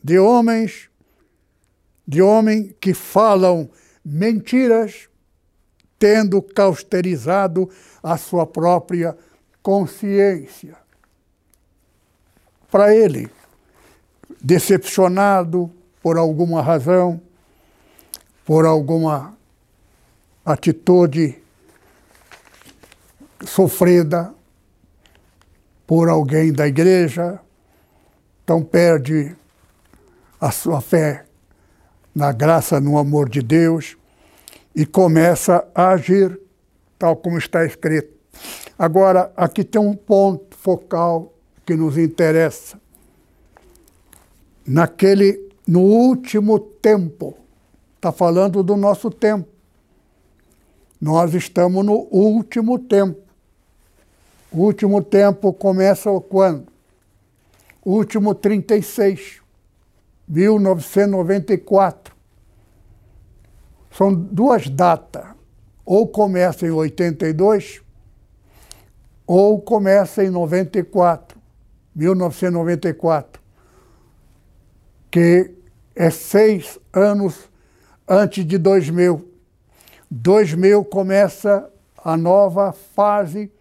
de 0.03 0.17
homens, 0.17 0.89
de 2.07 2.19
homens 2.19 2.73
que 2.81 2.95
falam 2.95 3.69
mentiras, 4.03 5.07
tendo 5.99 6.41
cauterizado 6.41 7.69
a 8.01 8.17
sua 8.17 8.47
própria 8.47 9.15
consciência. 9.61 10.75
Para 12.71 12.91
ele, 12.95 13.29
decepcionado 14.41 15.71
por 16.01 16.17
alguma 16.17 16.63
razão, 16.63 17.21
por 18.43 18.65
alguma 18.65 19.37
atitude 20.43 21.39
sofrida 23.45 24.33
por 25.85 26.09
alguém 26.09 26.51
da 26.51 26.67
igreja, 26.67 27.39
então 28.49 28.63
perde 28.63 29.35
a 30.41 30.49
sua 30.49 30.81
fé 30.81 31.23
na 32.15 32.31
graça, 32.31 32.79
no 32.79 32.97
amor 32.97 33.29
de 33.29 33.43
Deus 33.43 33.95
e 34.75 34.87
começa 34.87 35.67
a 35.75 35.89
agir 35.89 36.41
tal 36.97 37.15
como 37.15 37.37
está 37.37 37.63
escrito. 37.63 38.11
Agora, 38.75 39.31
aqui 39.37 39.63
tem 39.63 39.79
um 39.79 39.93
ponto 39.93 40.57
focal 40.57 41.31
que 41.63 41.75
nos 41.75 41.95
interessa. 41.95 42.81
Naquele, 44.65 45.51
no 45.67 45.81
último 45.81 46.59
tempo, 46.59 47.37
está 47.97 48.11
falando 48.11 48.63
do 48.63 48.75
nosso 48.75 49.11
tempo. 49.11 49.47
Nós 50.99 51.35
estamos 51.35 51.85
no 51.85 52.07
último 52.09 52.79
tempo. 52.79 53.21
O 54.51 54.63
último 54.63 55.03
tempo 55.03 55.53
começa 55.53 56.09
quando? 56.21 56.68
Último 57.91 58.35
36, 58.35 59.41
1994. 60.27 62.15
São 63.91 64.13
duas 64.13 64.69
datas. 64.69 65.25
Ou 65.83 66.07
começa 66.07 66.67
em 66.67 66.69
82, 66.69 67.81
ou 69.25 69.59
começa 69.59 70.23
em 70.23 70.29
94, 70.29 71.41
1994, 71.95 73.41
que 75.09 75.55
é 75.95 76.11
seis 76.11 76.77
anos 76.93 77.49
antes 78.07 78.45
de 78.45 78.59
2000. 78.59 79.27
2000 80.11 80.85
começa 80.85 81.67
a 81.97 82.15
nova 82.15 82.71
fase, 82.71 83.51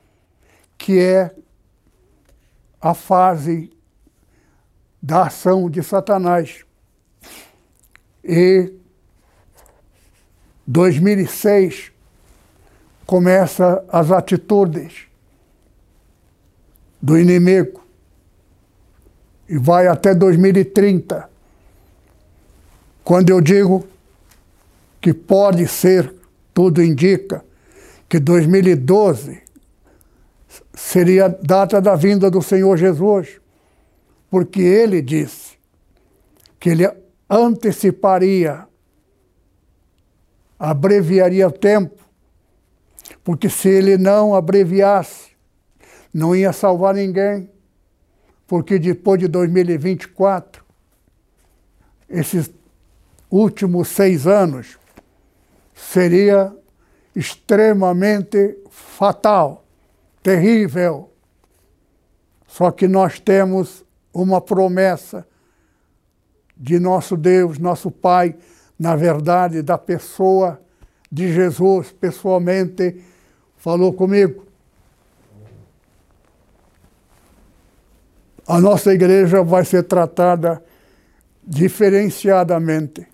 que 0.77 0.99
é 0.99 1.35
a 2.79 2.93
fase 2.93 3.71
da 5.01 5.27
ação 5.27 5.71
de 5.71 5.83
Satanás. 5.83 6.65
E 8.25 8.73
2006 10.67 11.93
começa 13.07 13.83
as 13.89 14.11
atitudes 14.11 15.07
do 17.01 17.19
inimigo 17.19 17.83
e 19.49 19.57
vai 19.57 19.87
até 19.87 20.15
2030. 20.15 21.29
Quando 23.03 23.31
eu 23.31 23.41
digo 23.41 23.87
que 25.01 25.15
pode 25.15 25.67
ser, 25.67 26.15
tudo 26.53 26.83
indica, 26.83 27.43
que 28.09 28.19
2012 28.19 29.41
seria 30.75 31.27
a 31.27 31.29
data 31.29 31.81
da 31.81 31.95
vinda 31.95 32.31
do 32.31 32.43
Senhor 32.43 32.77
Jesus, 32.77 33.41
porque 34.31 34.61
ele 34.61 35.01
disse 35.01 35.57
que 36.59 36.71
ele 36.71 36.91
anteciparia, 37.29 38.67
abreviaria 40.59 41.47
o 41.47 41.53
tempo, 41.53 42.03
porque 43.23 43.49
se 43.49 43.69
ele 43.69 43.97
não 43.97 44.35
abreviasse, 44.35 45.31
não 46.13 46.35
ia 46.35 46.53
salvar 46.53 46.95
ninguém, 46.95 47.51
porque 48.47 48.79
depois 48.79 49.21
de 49.21 49.29
2024, 49.29 50.65
esses 52.09 52.51
últimos 53.31 53.89
seis 53.89 54.27
anos, 54.27 54.79
seria 55.75 56.55
extremamente 57.15 58.59
fatal, 58.71 59.65
terrível. 60.23 61.13
Só 62.47 62.71
que 62.71 62.89
nós 62.89 63.21
temos 63.21 63.85
uma 64.23 64.41
promessa 64.41 65.27
de 66.57 66.79
nosso 66.79 67.17
Deus, 67.17 67.59
nosso 67.59 67.91
Pai, 67.91 68.35
na 68.79 68.97
verdade, 68.97 69.63
da 69.63 69.79
pessoa 69.79 70.61
de 71.11 71.33
Jesus, 71.33 71.93
pessoalmente, 71.93 73.03
falou 73.57 73.93
comigo. 73.93 74.47
A 78.47 78.61
nossa 78.61 78.93
igreja 78.93 79.43
vai 79.43 79.65
ser 79.65 79.83
tratada 79.83 80.63
diferenciadamente. 81.47 83.07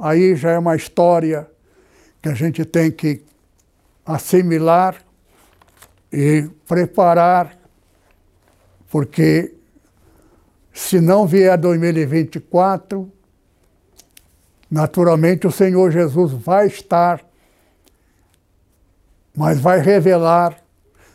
Aí 0.00 0.34
já 0.36 0.50
é 0.50 0.58
uma 0.58 0.76
história 0.76 1.48
que 2.20 2.28
a 2.28 2.34
gente 2.34 2.64
tem 2.64 2.90
que 2.90 3.22
assimilar 4.04 4.96
e 6.12 6.48
preparar, 6.66 7.56
porque 8.90 9.55
se 10.76 11.00
não 11.00 11.26
vier 11.26 11.56
2024, 11.56 13.10
naturalmente 14.70 15.46
o 15.46 15.50
Senhor 15.50 15.90
Jesus 15.90 16.32
vai 16.32 16.66
estar, 16.66 17.24
mas 19.34 19.58
vai 19.58 19.80
revelar 19.80 20.62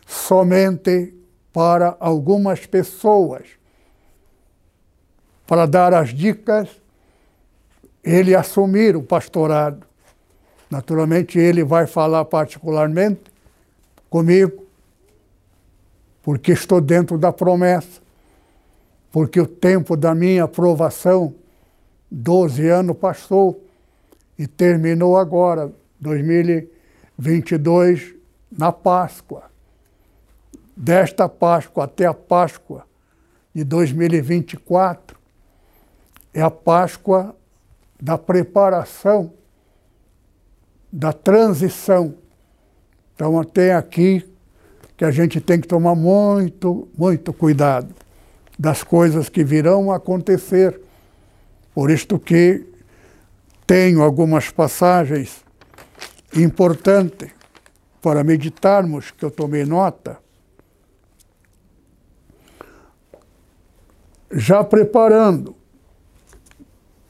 somente 0.08 1.14
para 1.54 1.96
algumas 2.00 2.66
pessoas, 2.66 3.50
para 5.46 5.68
dar 5.68 5.94
as 5.94 6.10
dicas, 6.10 6.68
ele 8.04 8.34
assumir 8.34 8.96
o 8.96 9.04
pastorado. 9.04 9.86
Naturalmente, 10.72 11.38
ele 11.38 11.64
vai 11.64 11.86
falar 11.86 12.26
particularmente 12.26 13.32
comigo, 14.10 14.66
porque 16.24 16.52
estou 16.52 16.82
dentro 16.82 17.16
da 17.16 17.32
promessa, 17.32 18.01
porque 19.12 19.40
o 19.40 19.48
tempo 19.48 19.96
da 19.98 20.16
minha 20.16 20.46
aprovação, 20.46 21.36
12 22.10 22.68
anos, 22.68 22.98
passou 22.98 23.64
e 24.38 24.48
terminou 24.48 25.18
agora, 25.18 25.72
2022, 26.00 28.16
na 28.52 28.72
Páscoa 28.72 29.52
desta 30.76 31.30
Páscoa 31.30 31.84
até 31.84 32.06
a 32.06 32.14
Páscoa 32.14 32.86
de 33.54 33.64
2024 33.64 35.20
é 36.34 36.42
a 36.42 36.50
Páscoa 36.50 37.36
da 38.02 38.18
preparação, 38.18 39.32
da 40.92 41.14
transição. 41.14 42.16
Então, 43.14 43.40
até 43.40 43.76
aqui 43.76 44.28
que 44.98 45.06
a 45.06 45.12
gente 45.12 45.40
tem 45.40 45.60
que 45.60 45.68
tomar 45.68 45.94
muito, 45.94 46.88
muito 46.98 47.32
cuidado 47.32 47.94
das 48.62 48.84
coisas 48.84 49.28
que 49.28 49.44
virão 49.44 49.92
a 49.92 49.96
acontecer. 49.96 50.80
Por 51.74 51.90
isto 51.90 52.20
que 52.20 52.64
tenho 53.66 54.04
algumas 54.04 54.52
passagens 54.52 55.44
importantes 56.36 57.32
para 58.00 58.24
meditarmos, 58.24 59.10
que 59.10 59.26
eu 59.26 59.32
tomei 59.32 59.66
nota. 59.66 60.20
já 64.34 64.64
preparando, 64.64 65.54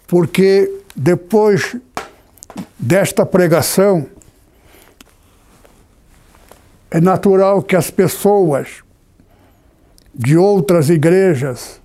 porque 0.08 0.82
depois 0.96 1.76
desta 2.78 3.26
pregação, 3.28 4.08
é 6.90 7.00
natural 7.00 7.62
que 7.62 7.76
as 7.76 7.92
pessoas 7.92 8.84
de 10.14 10.38
outras 10.38 10.90
igrejas 10.90 11.82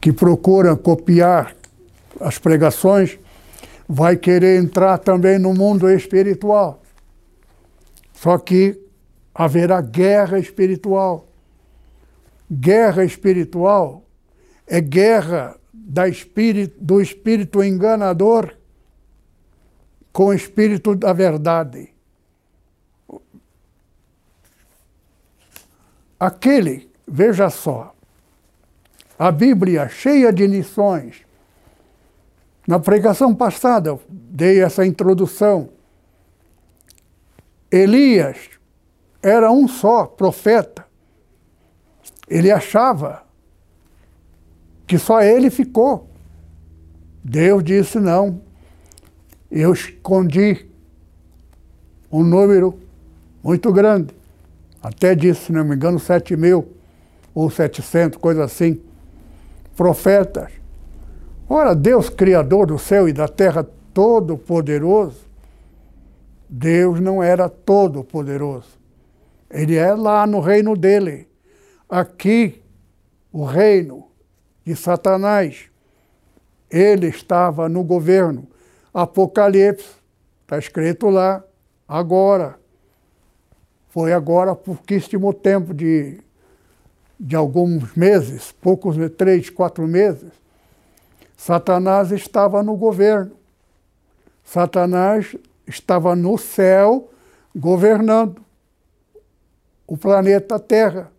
que 0.00 0.12
procuram 0.12 0.76
copiar 0.76 1.54
as 2.20 2.38
pregações 2.38 3.18
vai 3.88 4.16
querer 4.16 4.60
entrar 4.60 4.98
também 4.98 5.38
no 5.38 5.52
mundo 5.52 5.88
espiritual. 5.90 6.82
Só 8.14 8.38
que 8.38 8.80
haverá 9.34 9.80
guerra 9.80 10.38
espiritual. 10.38 11.28
Guerra 12.50 13.04
espiritual 13.04 14.04
é 14.66 14.80
guerra 14.80 15.56
espírito, 16.08 16.76
do 16.80 17.00
espírito 17.00 17.62
enganador 17.62 18.54
com 20.12 20.26
o 20.26 20.34
espírito 20.34 20.94
da 20.94 21.12
verdade. 21.12 21.91
Aquele, 26.22 26.88
veja 27.08 27.50
só, 27.50 27.94
a 29.18 29.32
Bíblia 29.32 29.88
cheia 29.88 30.32
de 30.32 30.46
lições. 30.46 31.22
Na 32.66 32.78
pregação 32.78 33.34
passada 33.34 33.88
eu 33.90 34.00
dei 34.08 34.62
essa 34.62 34.86
introdução. 34.86 35.70
Elias 37.70 38.50
era 39.20 39.50
um 39.50 39.66
só 39.66 40.06
profeta 40.06 40.86
ele 42.32 42.50
achava 42.50 43.24
que 44.86 44.98
só 44.98 45.20
ele 45.20 45.50
ficou. 45.50 46.08
Deus 47.22 47.62
disse 47.62 48.00
não. 48.00 48.40
Eu 49.50 49.74
escondi 49.74 50.66
um 52.10 52.24
número 52.24 52.80
muito 53.42 53.70
grande. 53.70 54.14
Até 54.82 55.14
disse, 55.14 55.46
se 55.46 55.52
não 55.52 55.64
me 55.64 55.76
engano, 55.76 55.98
sete 55.98 56.36
mil 56.36 56.72
ou 57.34 57.48
setecentos, 57.50 58.18
coisa 58.20 58.44
assim. 58.44 58.80
Profetas. 59.76 60.50
Ora, 61.48 61.74
Deus, 61.74 62.08
Criador 62.08 62.66
do 62.66 62.78
céu 62.78 63.08
e 63.08 63.12
da 63.12 63.28
terra, 63.28 63.66
todo-poderoso, 63.94 65.20
Deus 66.48 67.00
não 67.00 67.22
era 67.22 67.48
todo-poderoso. 67.48 68.68
Ele 69.50 69.76
é 69.76 69.94
lá 69.94 70.26
no 70.26 70.40
reino 70.40 70.76
dele 70.76 71.28
aqui 71.88 72.62
o 73.30 73.44
reino 73.44 74.06
de 74.64 74.74
Satanás. 74.74 75.70
Ele 76.70 77.08
estava 77.08 77.68
no 77.68 77.84
governo. 77.84 78.48
Apocalipse, 78.92 79.90
está 80.42 80.58
escrito 80.58 81.08
lá, 81.08 81.44
agora. 81.86 82.61
Foi 83.92 84.10
agora, 84.14 84.54
pouquíssimo 84.54 85.34
tempo 85.34 85.74
de, 85.74 86.18
de 87.20 87.36
alguns 87.36 87.94
meses, 87.94 88.50
poucos, 88.50 88.96
três, 89.18 89.50
quatro 89.50 89.86
meses, 89.86 90.32
Satanás 91.36 92.10
estava 92.10 92.62
no 92.62 92.74
governo. 92.74 93.32
Satanás 94.42 95.36
estava 95.66 96.16
no 96.16 96.38
céu 96.38 97.10
governando 97.54 98.42
o 99.86 99.94
planeta 99.94 100.58
Terra. 100.58 101.12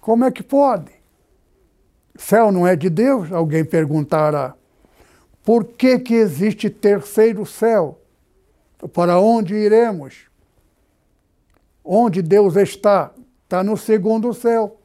Como 0.00 0.24
é 0.24 0.30
que 0.30 0.44
pode? 0.44 0.92
Céu 2.14 2.52
não 2.52 2.64
é 2.64 2.76
de 2.76 2.88
Deus? 2.90 3.32
Alguém 3.32 3.64
perguntará. 3.64 4.54
Por 5.42 5.64
que, 5.64 5.98
que 5.98 6.14
existe 6.14 6.70
terceiro 6.70 7.44
céu? 7.44 7.98
Para 8.92 9.18
onde 9.18 9.56
iremos? 9.56 10.32
Onde 11.84 12.22
Deus 12.22 12.56
está? 12.56 13.12
Está 13.42 13.62
no 13.62 13.76
segundo 13.76 14.32
céu. 14.32 14.80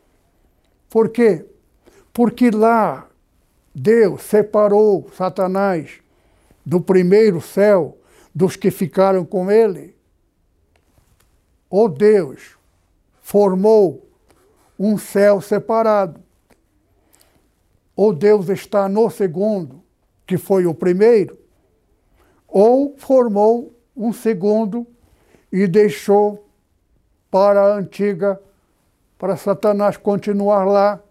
Por 0.90 1.10
quê? 1.10 1.46
Porque 2.12 2.52
lá 2.52 3.08
Deus 3.74 4.24
separou 4.24 5.10
Satanás 5.16 6.02
do 6.66 6.82
primeiro 6.82 7.40
céu, 7.40 7.98
dos 8.36 8.56
que 8.56 8.70
ficaram 8.70 9.24
com 9.26 9.50
ele. 9.50 9.96
O 11.70 11.88
Deus 11.88 12.58
formou 13.22 14.08
um 14.78 14.98
céu 14.98 15.40
separado. 15.40 16.22
Ou 17.96 18.14
Deus 18.14 18.50
está 18.50 18.90
no 18.90 19.10
segundo, 19.10 19.82
que 20.26 20.38
foi 20.38 20.66
o 20.66 20.74
primeiro, 20.74 21.38
ou 22.48 22.96
formou 22.98 23.74
um 23.96 24.14
segundo 24.14 24.86
e 25.52 25.68
deixou 25.68 26.49
para 27.30 27.62
a 27.62 27.76
antiga, 27.76 28.40
para 29.18 29.36
Satanás 29.36 29.98
continuar 29.98 30.66
lá 30.66 31.02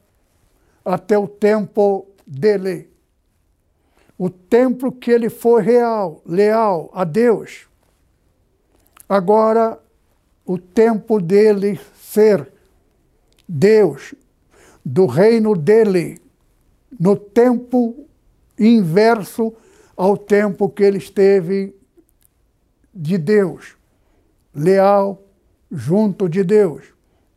até 0.85 1.19
o 1.19 1.29
tempo 1.29 2.07
dele. 2.27 2.91
O 4.17 4.29
tempo 4.29 4.91
que 4.91 5.11
ele 5.11 5.29
foi 5.29 5.63
real, 5.63 6.21
leal 6.27 6.91
a 6.93 7.05
Deus. 7.05 7.69
Agora, 9.09 9.79
o 10.45 10.59
tempo 10.59 11.21
dele 11.21 11.79
ser 11.95 12.53
Deus, 13.47 14.15
do 14.85 15.07
reino 15.07 15.55
dele, 15.55 16.21
no 16.99 17.17
tempo 17.17 18.07
inverso 18.59 19.55
ao 19.97 20.17
tempo 20.17 20.69
que 20.69 20.83
ele 20.83 20.99
esteve 20.99 21.75
de 22.93 23.17
Deus, 23.19 23.77
leal 24.55 25.23
junto 25.71 26.29
de 26.29 26.43
Deus, 26.43 26.85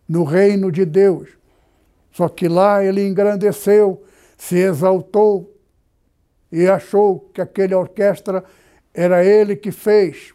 no 0.08 0.24
reino 0.24 0.72
de 0.72 0.86
Deus. 0.86 1.30
Só 2.12 2.28
que 2.28 2.48
lá 2.48 2.84
ele 2.84 3.06
engrandeceu, 3.08 4.04
se 4.38 4.58
exaltou 4.58 5.56
e 6.52 6.68
achou 6.68 7.20
que 7.34 7.42
aquela 7.42 7.78
orquestra 7.78 8.44
era 8.94 9.24
ele 9.24 9.56
que 9.56 9.72
fez. 9.72 10.34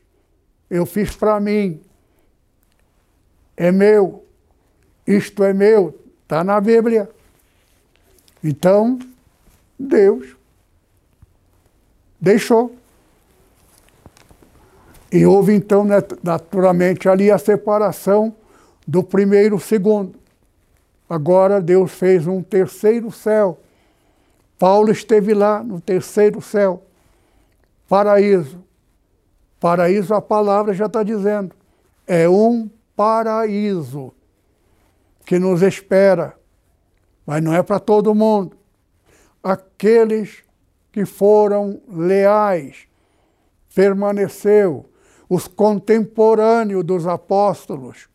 Eu 0.70 0.86
fiz 0.86 1.14
para 1.14 1.38
mim. 1.38 1.80
É 3.56 3.70
meu. 3.70 4.24
Isto 5.06 5.44
é 5.44 5.52
meu. 5.52 5.98
Está 6.22 6.42
na 6.42 6.60
Bíblia. 6.60 7.08
Então, 8.42 8.98
Deus 9.78 10.36
deixou. 12.20 12.74
E 15.10 15.24
houve 15.24 15.54
então, 15.54 15.86
naturalmente, 16.22 17.08
ali 17.08 17.30
a 17.30 17.38
separação 17.38 18.34
do 18.86 19.02
primeiro 19.02 19.56
e 19.56 19.60
segundo. 19.60 20.18
Agora 21.08 21.60
Deus 21.60 21.92
fez 21.92 22.26
um 22.26 22.42
terceiro 22.42 23.10
céu. 23.10 23.60
Paulo 24.58 24.90
esteve 24.90 25.34
lá 25.34 25.62
no 25.62 25.80
terceiro 25.80 26.40
céu, 26.40 26.82
paraíso. 27.88 28.64
Paraíso, 29.60 30.14
a 30.14 30.20
palavra 30.20 30.74
já 30.74 30.86
está 30.86 31.02
dizendo, 31.02 31.54
é 32.06 32.28
um 32.28 32.68
paraíso 32.94 34.12
que 35.24 35.38
nos 35.38 35.62
espera, 35.62 36.34
mas 37.26 37.42
não 37.42 37.54
é 37.54 37.62
para 37.62 37.78
todo 37.78 38.14
mundo. 38.14 38.56
Aqueles 39.42 40.44
que 40.92 41.04
foram 41.04 41.80
leais, 41.88 42.86
permaneceu, 43.74 44.86
os 45.28 45.48
contemporâneos 45.48 46.84
dos 46.84 47.06
apóstolos, 47.06 48.08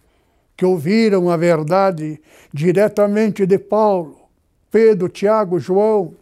que 0.55 0.66
ouviram 0.66 1.30
a 1.30 1.38
verdade 1.38 2.22
diretamente 2.53 3.45
de 3.45 3.57
Paulo, 3.57 4.18
Pedro, 4.70 5.09
Tiago, 5.09 5.59
João, 5.59 6.16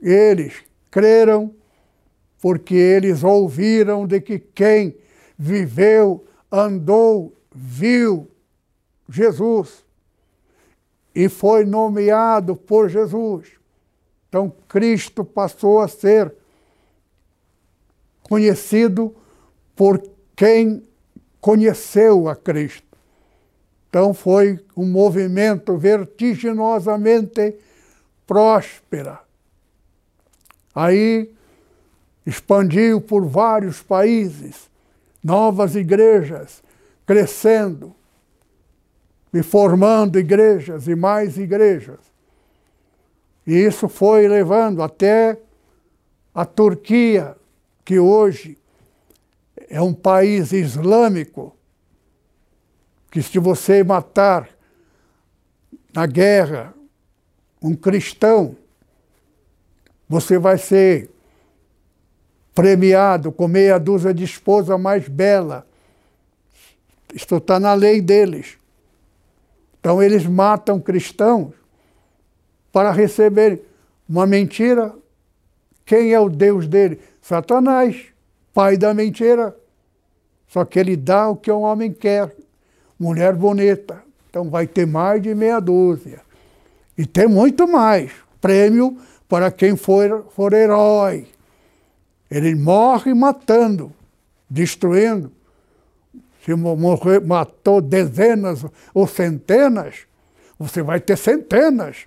eles 0.00 0.62
creram 0.90 1.54
porque 2.40 2.74
eles 2.74 3.22
ouviram 3.22 4.06
de 4.06 4.20
que 4.20 4.38
quem 4.38 4.96
viveu, 5.38 6.24
andou, 6.50 7.34
viu 7.54 8.30
Jesus 9.08 9.84
e 11.14 11.28
foi 11.28 11.64
nomeado 11.64 12.54
por 12.54 12.88
Jesus. 12.88 13.48
Então 14.28 14.52
Cristo 14.68 15.24
passou 15.24 15.80
a 15.80 15.88
ser 15.88 16.32
conhecido 18.22 19.14
por 19.80 19.98
quem 20.36 20.82
conheceu 21.40 22.28
a 22.28 22.36
Cristo. 22.36 22.98
Então 23.88 24.12
foi 24.12 24.62
um 24.76 24.84
movimento 24.84 25.74
vertiginosamente 25.78 27.56
próspera. 28.26 29.20
Aí 30.74 31.32
expandiu 32.26 33.00
por 33.00 33.24
vários 33.24 33.82
países, 33.82 34.68
novas 35.24 35.74
igrejas 35.74 36.62
crescendo 37.06 37.94
e 39.32 39.42
formando 39.42 40.18
igrejas 40.18 40.88
e 40.88 40.94
mais 40.94 41.38
igrejas. 41.38 42.00
E 43.46 43.54
isso 43.54 43.88
foi 43.88 44.28
levando 44.28 44.82
até 44.82 45.38
a 46.34 46.44
Turquia, 46.44 47.34
que 47.82 47.98
hoje 47.98 48.59
é 49.70 49.80
um 49.80 49.94
país 49.94 50.52
islâmico, 50.52 51.56
que 53.08 53.22
se 53.22 53.38
você 53.38 53.84
matar 53.84 54.48
na 55.94 56.06
guerra 56.06 56.74
um 57.62 57.74
cristão, 57.76 58.56
você 60.08 60.38
vai 60.38 60.58
ser 60.58 61.08
premiado 62.52 63.30
com 63.30 63.46
meia 63.46 63.78
dúzia 63.78 64.12
de 64.12 64.24
esposa 64.24 64.76
mais 64.76 65.06
bela. 65.06 65.64
Isto 67.14 67.36
está 67.36 67.60
na 67.60 67.72
lei 67.72 68.00
deles. 68.00 68.58
Então 69.78 70.02
eles 70.02 70.26
matam 70.26 70.80
cristãos 70.80 71.54
para 72.72 72.90
receber 72.90 73.62
uma 74.08 74.26
mentira. 74.26 74.92
Quem 75.86 76.12
é 76.12 76.18
o 76.18 76.28
Deus 76.28 76.66
dele? 76.66 77.00
Satanás, 77.22 78.09
pai 78.52 78.76
da 78.76 78.92
mentira. 78.92 79.56
Só 80.48 80.64
que 80.64 80.78
ele 80.78 80.96
dá 80.96 81.28
o 81.28 81.36
que 81.36 81.50
o 81.50 81.60
homem 81.60 81.92
quer. 81.92 82.34
Mulher 82.98 83.34
bonita. 83.34 84.02
Então 84.28 84.48
vai 84.50 84.66
ter 84.66 84.86
mais 84.86 85.22
de 85.22 85.34
meia 85.34 85.60
dúzia. 85.60 86.20
E 86.96 87.06
tem 87.06 87.26
muito 87.26 87.66
mais. 87.66 88.12
Prêmio 88.40 88.98
para 89.28 89.50
quem 89.50 89.76
for, 89.76 90.26
for 90.34 90.52
herói. 90.52 91.26
Ele 92.30 92.54
morre 92.54 93.14
matando, 93.14 93.92
destruindo. 94.48 95.32
Se 96.44 96.54
morrer, 96.54 97.20
matou 97.20 97.80
dezenas 97.80 98.64
ou 98.94 99.06
centenas, 99.06 100.06
você 100.58 100.82
vai 100.82 101.00
ter 101.00 101.16
centenas. 101.16 102.06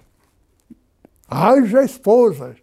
Haja 1.27 1.83
esposas. 1.83 2.55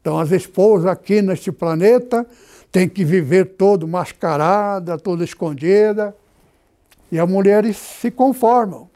Então, 0.00 0.18
as 0.18 0.30
esposas 0.30 0.86
aqui 0.86 1.22
neste 1.22 1.50
planeta 1.50 2.26
têm 2.74 2.88
que 2.88 3.04
viver 3.04 3.44
todo 3.50 3.86
mascarada, 3.86 4.98
toda 4.98 5.22
escondida. 5.22 6.12
E 7.12 7.20
as 7.20 7.30
mulheres 7.30 7.76
se 7.76 8.10
conformam 8.10 8.90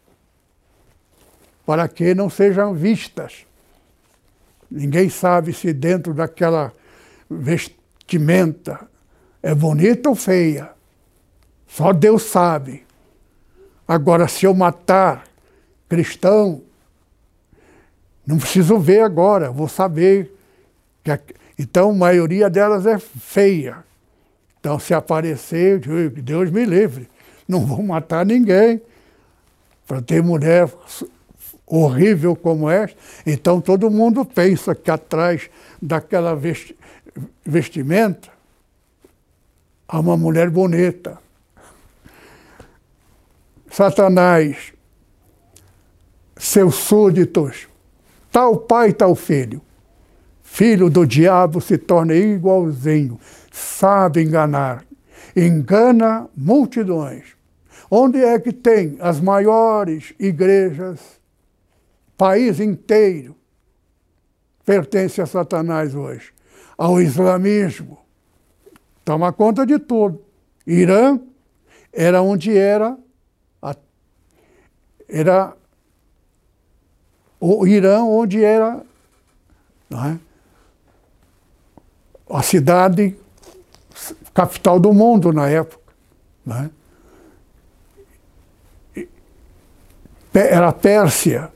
para 1.64 1.87
que 1.87 2.12
não 2.12 2.29
sejam 2.29 2.74
vistas. 2.74 3.47
Ninguém 4.68 5.09
sabe 5.09 5.53
se 5.53 5.72
dentro 5.72 6.12
daquela 6.12 6.72
vestimenta 7.31 8.81
é 9.41 9.55
bonita 9.55 10.09
ou 10.09 10.16
feia. 10.16 10.70
Só 11.68 11.93
Deus 11.93 12.24
sabe. 12.24 12.85
Agora, 13.87 14.26
se 14.26 14.45
eu 14.45 14.55
matar 14.55 15.24
cristão, 15.89 16.62
não 18.26 18.39
preciso 18.39 18.76
ver 18.76 19.03
agora, 19.03 19.53
vou 19.53 19.68
saber. 19.68 20.35
Que. 21.05 21.12
Então, 21.59 21.90
a 21.90 21.94
maioria 21.94 22.48
delas 22.48 22.86
é 22.86 22.98
feia. 22.98 23.84
Então, 24.61 24.78
se 24.78 24.94
aparecer, 24.94 25.80
Deus 26.22 26.50
me 26.50 26.64
livre. 26.64 27.09
Não 27.48 27.66
vou 27.66 27.82
matar 27.82 28.24
ninguém. 28.24 28.80
Para 29.86 30.00
ter 30.00 30.22
mulher 30.22 30.70
horrível 31.66 32.36
como 32.36 32.70
esta. 32.70 32.96
Então, 33.26 33.61
todo 33.61 33.90
mundo 33.90 34.24
pensa 34.24 34.74
que 34.74 34.90
atrás 34.90 35.50
daquela 35.80 36.38
vestimenta 37.44 38.28
há 39.88 39.98
uma 39.98 40.16
mulher 40.16 40.50
bonita. 40.50 41.18
Satanás, 43.70 44.72
seus 46.36 46.74
súditos, 46.74 47.66
tal 48.30 48.56
pai, 48.59 48.92
tal 48.92 49.14
filho. 49.14 49.61
Filho 50.59 50.90
do 50.90 51.06
diabo 51.06 51.61
se 51.61 51.78
torna 51.78 52.16
igualzinho, 52.16 53.16
sabe 53.52 54.24
enganar, 54.24 54.84
engana 55.36 56.28
multidões. 56.36 57.36
Onde 57.88 58.18
é 58.18 58.36
que 58.40 58.52
tem 58.52 58.96
as 58.98 59.20
maiores 59.20 60.12
igrejas? 60.18 60.98
País 62.16 62.59
inteiro 62.59 63.36
pertence 64.66 65.22
a 65.22 65.26
Satanás 65.26 65.94
hoje. 65.94 66.32
ao 66.76 67.00
islamismo. 67.00 67.96
Toma 69.04 69.32
conta 69.32 69.64
de 69.64 69.78
tudo. 69.78 70.20
Irã 70.66 71.20
era 71.92 72.20
onde 72.20 72.59
era 72.59 72.98
a, 73.62 73.76
era 75.09 75.56
o 77.38 77.64
Irã 77.64 78.02
onde 78.02 78.42
era 78.42 78.82
é? 79.92 80.28
A 82.31 82.43
cidade 82.43 83.16
capital 84.35 84.79
do 84.79 84.93
mundo 84.93 85.33
na 85.33 85.49
época. 85.49 85.83
É? 88.95 89.09
Era 90.35 90.72
Pérsia. 90.72 91.51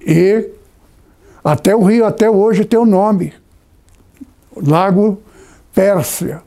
E 0.00 0.50
até 1.44 1.74
o 1.74 1.82
rio, 1.82 2.04
até 2.04 2.28
hoje, 2.28 2.64
tem 2.64 2.78
o 2.78 2.86
nome. 2.86 3.32
Lago 4.56 5.22
Pérsia. 5.74 6.42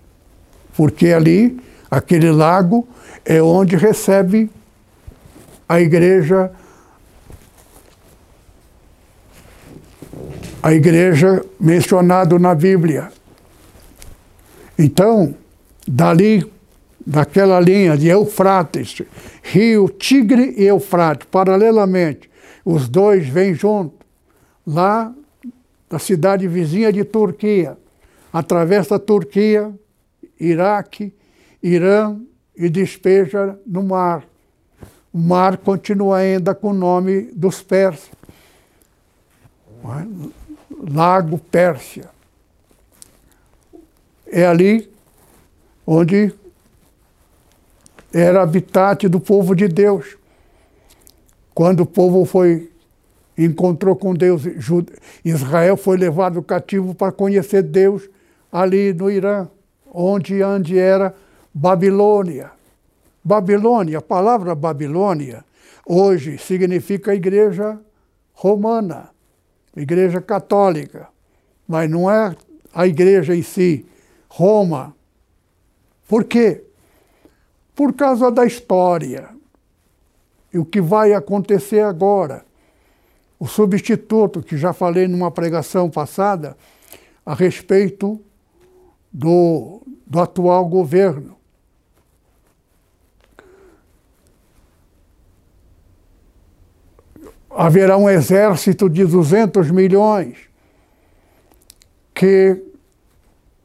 Porque 0.76 1.07
ali, 1.07 1.59
aquele 1.89 2.32
lago, 2.32 2.88
é 3.24 3.41
onde 3.41 3.76
recebe 3.76 4.51
a 5.68 5.80
igreja 5.80 6.51
a 10.64 10.74
igreja 10.74 11.45
mencionada 11.59 12.39
na 12.39 12.55
Bíblia. 12.55 13.11
Então, 14.80 15.36
dali, 15.86 16.49
daquela 17.05 17.59
linha 17.59 17.97
de 17.97 18.07
Eufrates, 18.07 19.01
rio 19.43 19.89
Tigre 19.89 20.55
e 20.57 20.64
Eufrates, 20.64 21.28
paralelamente, 21.30 22.32
os 22.64 22.88
dois 22.88 23.28
vêm 23.28 23.53
juntos, 23.53 23.99
lá 24.66 25.14
da 25.89 25.99
cidade 25.99 26.47
vizinha 26.47 26.93
de 26.93 27.03
Turquia, 27.03 27.78
atravessa 28.32 28.97
Turquia, 28.97 29.70
Iraque, 30.39 31.14
Irã 31.61 32.18
e 32.55 32.70
despeja 32.70 33.59
no 33.68 33.84
mar. 33.84 34.24
O 35.11 35.18
mar 35.18 35.57
continua 35.57 36.20
ainda 36.20 36.55
com 36.55 36.70
o 36.70 36.74
nome 36.74 37.24
dos 37.34 37.61
persas. 37.61 38.09
Lago 40.91 41.38
Pérsia. 41.38 42.09
É 44.27 44.45
ali 44.45 44.91
onde 45.88 46.34
era 48.13 48.41
habitat 48.41 49.07
do 49.07 49.19
povo 49.19 49.55
de 49.55 49.67
Deus. 49.67 50.17
Quando 51.53 51.81
o 51.81 51.86
povo 51.86 52.25
foi 52.25 52.69
encontrou 53.38 53.95
com 53.95 54.13
Deus, 54.13 54.43
Israel 55.23 55.77
foi 55.77 55.97
levado 55.97 56.41
cativo 56.43 56.93
para 56.93 57.11
conhecer 57.11 57.63
Deus 57.63 58.07
ali 58.51 58.93
no 58.93 59.09
Irã, 59.09 59.47
onde, 59.91 60.43
onde 60.43 60.77
era 60.77 61.15
Babilônia. 61.53 62.51
Babilônia, 63.23 63.99
a 63.99 64.01
palavra 64.01 64.53
Babilônia, 64.53 65.43
hoje 65.86 66.38
significa 66.38 67.15
igreja 67.15 67.79
romana 68.34 69.12
igreja 69.82 70.21
católica, 70.21 71.07
mas 71.67 71.89
não 71.89 72.09
é 72.09 72.36
a 72.74 72.88
igreja 72.88 73.36
em 73.36 73.41
si, 73.41 73.86
Roma. 74.28 74.95
Por 76.07 76.24
quê? 76.24 76.63
Por 77.76 77.93
causa 77.93 78.32
da 78.32 78.45
história. 78.45 79.30
E 80.53 80.57
o 80.57 80.65
que 80.65 80.82
vai 80.82 81.13
acontecer 81.13 81.82
agora. 81.82 82.45
O 83.39 83.47
substituto, 83.47 84.41
que 84.41 84.55
já 84.55 84.74
falei 84.74 85.07
numa 85.07 85.32
pregação 85.32 85.89
passada, 85.89 86.55
a 87.26 87.34
respeito 87.34 88.21
do, 89.11 89.82
do 90.05 90.19
atual 90.19 90.65
governo. 90.67 91.36
Haverá 97.55 97.97
um 97.97 98.09
exército 98.09 98.89
de 98.89 99.05
200 99.05 99.69
milhões 99.71 100.37
que 102.13 102.61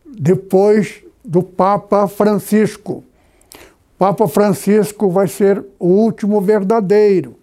depois 0.06 1.02
do 1.24 1.42
Papa 1.42 2.08
Francisco. 2.08 3.04
Papa 3.98 4.26
Francisco 4.28 5.10
vai 5.10 5.28
ser 5.28 5.64
o 5.78 5.88
último 5.88 6.40
verdadeiro, 6.40 7.36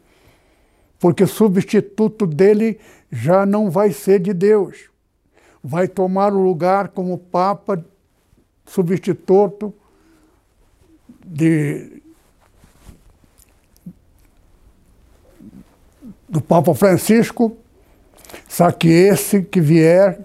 porque 0.99 1.27
substituto 1.27 2.25
dele 2.25 2.79
já 3.11 3.45
não 3.45 3.69
vai 3.69 3.91
ser 3.91 4.19
de 4.19 4.33
Deus. 4.33 4.89
Vai 5.63 5.87
tomar 5.87 6.33
o 6.33 6.41
lugar 6.41 6.89
como 6.89 7.17
Papa 7.17 7.83
substituto 8.65 9.73
de, 11.25 12.01
do 16.27 16.41
Papa 16.41 16.73
Francisco, 16.73 17.55
só 18.47 18.71
que 18.71 18.87
esse 18.87 19.41
que 19.43 19.61
vier 19.61 20.19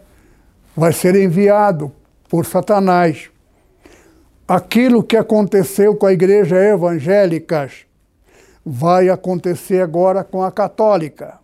vai 0.74 0.92
ser 0.92 1.14
enviado 1.14 1.92
por 2.28 2.46
Satanás. 2.46 3.30
Aquilo 4.46 5.02
que 5.02 5.16
aconteceu 5.16 5.94
com 5.94 6.06
a 6.06 6.12
igreja 6.12 6.56
evangélica 6.56 7.70
vai 8.64 9.08
acontecer 9.08 9.80
agora 9.80 10.24
com 10.24 10.42
a 10.42 10.50
católica. 10.50 11.38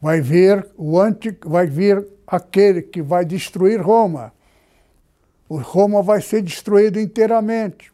Vai 0.00 0.20
vir 0.20 0.66
o 0.76 1.00
anti, 1.00 1.36
vai 1.44 1.66
vir 1.66 2.06
aquele 2.26 2.82
que 2.82 3.02
vai 3.02 3.24
destruir 3.24 3.80
Roma. 3.80 4.32
O 5.48 5.56
Roma 5.56 6.02
vai 6.02 6.20
ser 6.20 6.42
destruído 6.42 7.00
inteiramente. 7.00 7.90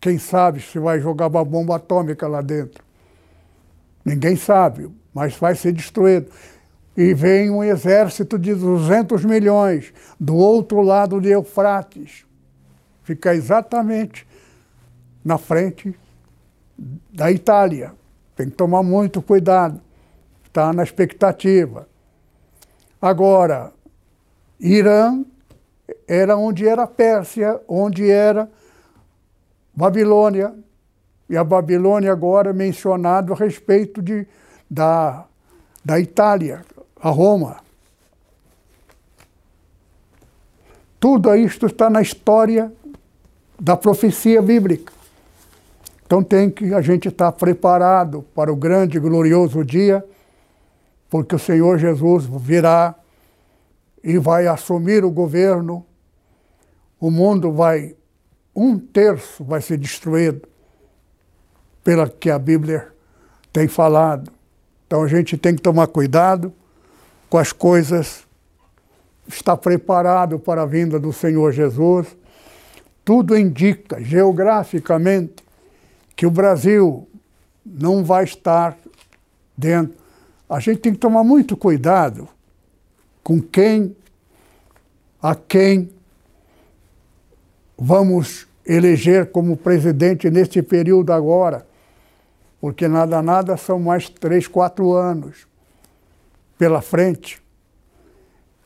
Quem 0.00 0.18
sabe 0.18 0.60
se 0.60 0.78
vai 0.78 1.00
jogar 1.00 1.26
uma 1.26 1.44
bomba 1.44 1.76
atômica 1.76 2.28
lá 2.28 2.40
dentro. 2.40 2.85
Ninguém 4.06 4.36
sabe, 4.36 4.88
mas 5.12 5.36
vai 5.36 5.56
ser 5.56 5.72
destruído. 5.72 6.30
E 6.96 7.12
vem 7.12 7.50
um 7.50 7.64
exército 7.64 8.38
de 8.38 8.54
200 8.54 9.24
milhões 9.24 9.92
do 10.18 10.36
outro 10.36 10.80
lado 10.80 11.20
de 11.20 11.30
Eufrates. 11.30 12.24
Fica 13.02 13.34
exatamente 13.34 14.24
na 15.24 15.38
frente 15.38 15.92
da 17.12 17.32
Itália. 17.32 17.94
Tem 18.36 18.48
que 18.48 18.54
tomar 18.54 18.84
muito 18.84 19.20
cuidado. 19.20 19.80
Está 20.44 20.72
na 20.72 20.84
expectativa. 20.84 21.88
Agora, 23.02 23.72
Irã 24.60 25.24
era 26.06 26.36
onde 26.36 26.66
era 26.66 26.86
Pérsia, 26.86 27.60
onde 27.66 28.08
era 28.08 28.48
Babilônia, 29.74 30.54
e 31.28 31.36
a 31.36 31.42
Babilônia 31.42 32.12
agora 32.12 32.50
é 32.50 32.52
mencionado 32.52 33.32
a 33.32 33.36
respeito 33.36 34.00
de, 34.00 34.26
da, 34.70 35.24
da 35.84 35.98
Itália, 35.98 36.64
a 37.00 37.10
Roma. 37.10 37.56
Tudo 41.00 41.34
isto 41.34 41.66
está 41.66 41.90
na 41.90 42.00
história 42.00 42.72
da 43.58 43.76
profecia 43.76 44.40
bíblica. 44.40 44.92
Então 46.04 46.22
tem 46.22 46.48
que 46.48 46.72
a 46.72 46.80
gente 46.80 47.08
estar 47.08 47.32
preparado 47.32 48.22
para 48.34 48.52
o 48.52 48.56
grande 48.56 48.96
e 48.96 49.00
glorioso 49.00 49.64
dia, 49.64 50.04
porque 51.10 51.34
o 51.34 51.38
Senhor 51.38 51.78
Jesus 51.78 52.24
virá 52.26 52.94
e 54.02 54.16
vai 54.16 54.46
assumir 54.46 55.04
o 55.04 55.10
governo. 55.10 55.84
O 57.00 57.10
mundo 57.10 57.50
vai, 57.52 57.96
um 58.54 58.78
terço 58.78 59.42
vai 59.42 59.60
ser 59.60 59.76
destruído 59.78 60.46
pela 61.86 62.08
que 62.08 62.28
a 62.28 62.36
Bíblia 62.36 62.88
tem 63.52 63.68
falado. 63.68 64.32
Então 64.88 65.04
a 65.04 65.06
gente 65.06 65.38
tem 65.38 65.54
que 65.54 65.62
tomar 65.62 65.86
cuidado 65.86 66.52
com 67.30 67.38
as 67.38 67.52
coisas, 67.52 68.26
estar 69.28 69.56
preparado 69.56 70.36
para 70.36 70.62
a 70.62 70.66
vinda 70.66 70.98
do 70.98 71.12
Senhor 71.12 71.52
Jesus. 71.52 72.08
Tudo 73.04 73.38
indica 73.38 74.02
geograficamente 74.02 75.44
que 76.16 76.26
o 76.26 76.30
Brasil 76.30 77.06
não 77.64 78.02
vai 78.02 78.24
estar 78.24 78.76
dentro. 79.56 79.96
A 80.48 80.58
gente 80.58 80.80
tem 80.80 80.92
que 80.92 80.98
tomar 80.98 81.22
muito 81.22 81.56
cuidado 81.56 82.28
com 83.22 83.40
quem, 83.40 83.94
a 85.22 85.36
quem 85.36 85.88
vamos 87.78 88.44
eleger 88.66 89.30
como 89.30 89.56
presidente 89.56 90.28
neste 90.28 90.60
período 90.60 91.12
agora 91.12 91.64
porque 92.60 92.88
nada, 92.88 93.22
nada 93.22 93.56
são 93.56 93.78
mais 93.78 94.08
três, 94.08 94.46
quatro 94.46 94.92
anos 94.92 95.46
pela 96.58 96.80
frente. 96.80 97.42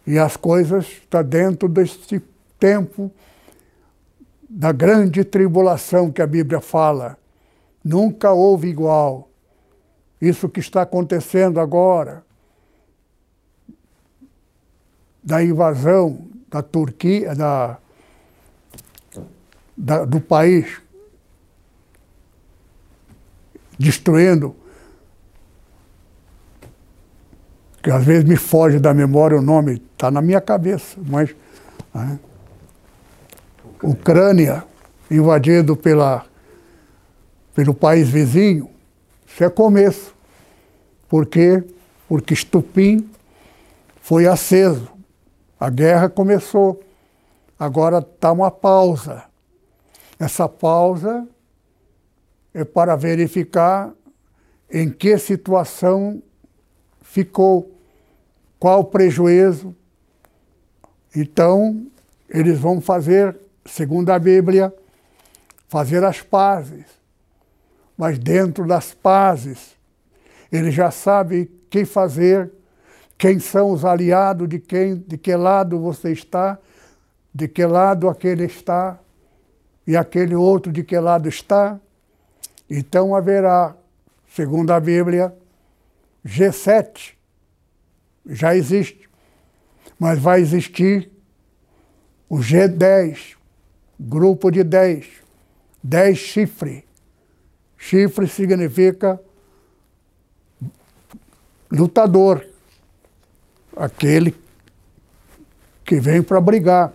E 0.07 0.19
as 0.19 0.37
coisas 0.37 0.87
estão 0.87 1.23
tá 1.23 1.23
dentro 1.23 1.69
desse 1.69 2.23
tempo 2.59 3.11
da 4.49 4.73
grande 4.73 5.25
tribulação 5.25 6.11
que 6.11 6.23
a 6.23 6.27
Bíblia 6.27 6.61
fala. 6.61 7.17
Nunca 7.85 8.33
houve 8.33 8.69
igual. 8.69 9.29
Isso 10.21 10.49
que 10.49 10.61
está 10.61 10.83
acontecendo 10.83 11.61
agora. 11.61 12.25
da 15.23 15.43
invasão 15.43 16.27
da 16.49 16.63
Turquia, 16.63 17.35
da, 17.35 17.79
da, 19.77 20.05
do 20.05 20.21
país, 20.21 20.81
destruindo, 23.81 24.55
que 27.83 27.91
às 27.91 28.05
vezes 28.05 28.25
me 28.25 28.37
foge 28.37 28.79
da 28.79 28.93
memória 28.93 29.39
o 29.39 29.43
nome, 29.43 29.83
está 29.93 30.11
na 30.11 30.21
minha 30.21 30.41
cabeça, 30.41 30.99
mas 31.09 31.35
né? 31.95 32.19
Ucrânia 33.83 34.63
invadido 35.11 35.75
pela, 35.75 36.27
pelo 37.55 37.73
país 37.73 38.07
vizinho, 38.07 38.69
isso 39.27 39.43
é 39.43 39.49
começo. 39.49 40.15
Por 41.09 41.25
quê? 41.25 41.65
Porque 42.07 42.35
Estupim 42.35 43.09
foi 44.03 44.27
aceso. 44.27 44.91
A 45.59 45.71
guerra 45.71 46.11
começou. 46.11 46.83
Agora 47.59 47.99
está 47.99 48.31
uma 48.31 48.51
pausa. 48.51 49.25
Essa 50.19 50.47
pausa 50.47 51.27
para 52.73 52.97
verificar 52.97 53.93
em 54.71 54.91
que 54.91 55.17
situação 55.19 56.23
ficou, 57.03 57.71
qual 58.59 58.85
prejuízo. 58.85 59.75
Então, 61.15 61.87
eles 62.29 62.59
vão 62.59 62.81
fazer, 62.81 63.37
segundo 63.65 64.11
a 64.11 64.19
Bíblia, 64.19 64.73
fazer 65.69 66.05
as 66.05 66.21
pazes. 66.21 66.85
Mas 67.97 68.19
dentro 68.19 68.67
das 68.67 68.95
pazes, 68.95 69.77
ele 70.51 70.71
já 70.71 70.91
sabe 70.91 71.51
quem 71.69 71.85
fazer, 71.85 72.51
quem 73.19 73.39
são 73.39 73.71
os 73.71 73.85
aliados 73.85 74.49
de 74.49 74.59
quem, 74.59 74.97
de 74.97 75.19
que 75.19 75.35
lado 75.35 75.79
você 75.79 76.13
está, 76.13 76.59
de 77.35 77.47
que 77.47 77.65
lado 77.65 78.09
aquele 78.09 78.45
está 78.45 78.99
e 79.87 79.97
aquele 79.97 80.35
outro 80.35 80.73
de 80.73 80.83
que 80.83 80.99
lado 80.99 81.29
está. 81.29 81.79
Então 82.71 83.17
haverá, 83.17 83.77
segundo 84.33 84.71
a 84.71 84.79
Bíblia, 84.79 85.35
G7 86.25 87.15
já 88.25 88.55
existe, 88.55 89.11
mas 89.99 90.21
vai 90.21 90.41
existir 90.41 91.11
o 92.29 92.37
G10, 92.37 93.35
grupo 93.99 94.53
de 94.53 94.63
10, 94.63 95.07
10 95.83 96.17
chifre. 96.17 96.85
Chifre 97.77 98.29
significa 98.29 99.21
lutador, 101.71 102.47
aquele 103.77 104.35
que 105.85 105.99
vem 105.99 106.23
para 106.23 106.41
brigar. 106.41 106.93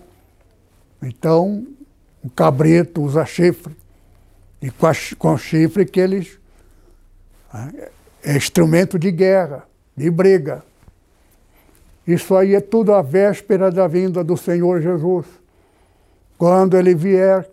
Então, 1.01 1.67
o 2.23 2.29
cabrito 2.29 3.01
usa 3.01 3.25
chifre, 3.25 3.75
e 4.61 4.71
com, 4.71 4.87
a, 4.87 4.93
com 5.17 5.37
chifre 5.37 5.85
que 5.85 5.99
eles. 5.99 6.39
Né, 7.53 7.89
é 8.23 8.35
instrumento 8.35 8.97
de 8.97 9.11
guerra, 9.11 9.67
de 9.95 10.09
briga. 10.09 10.63
Isso 12.07 12.35
aí 12.35 12.55
é 12.55 12.61
tudo 12.61 12.93
a 12.93 13.01
véspera 13.01 13.71
da 13.71 13.87
vinda 13.87 14.23
do 14.23 14.35
Senhor 14.35 14.81
Jesus. 14.81 15.27
Quando 16.37 16.77
ele 16.77 16.95
vier, 16.95 17.47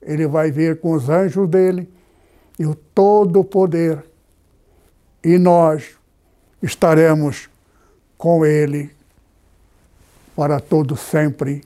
ele 0.00 0.26
vai 0.26 0.50
vir 0.50 0.78
com 0.80 0.92
os 0.92 1.08
anjos 1.08 1.48
dele 1.48 1.88
e 2.58 2.64
o 2.64 2.74
todo 2.74 3.44
poder. 3.44 4.04
E 5.22 5.38
nós 5.38 5.96
estaremos 6.62 7.48
com 8.16 8.46
ele 8.46 8.90
para 10.36 10.60
todo 10.60 10.96
sempre. 10.96 11.62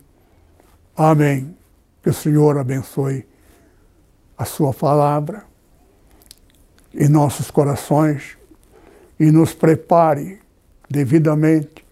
Amém. 0.96 1.54
Que 2.02 2.08
o 2.08 2.14
Senhor 2.14 2.56
abençoe 2.56 3.26
a 4.40 4.44
sua 4.44 4.72
palavra 4.72 5.44
em 6.94 7.08
nossos 7.08 7.50
corações 7.50 8.38
e 9.18 9.30
nos 9.30 9.52
prepare 9.52 10.40
devidamente 10.88 11.84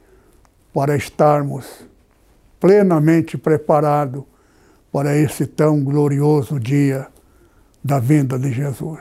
para 0.72 0.96
estarmos 0.96 1.66
plenamente 2.58 3.36
preparados 3.36 4.24
para 4.90 5.16
esse 5.16 5.46
tão 5.46 5.82
glorioso 5.84 6.58
dia 6.58 7.06
da 7.84 7.98
vinda 7.98 8.38
de 8.38 8.50
Jesus. 8.50 9.00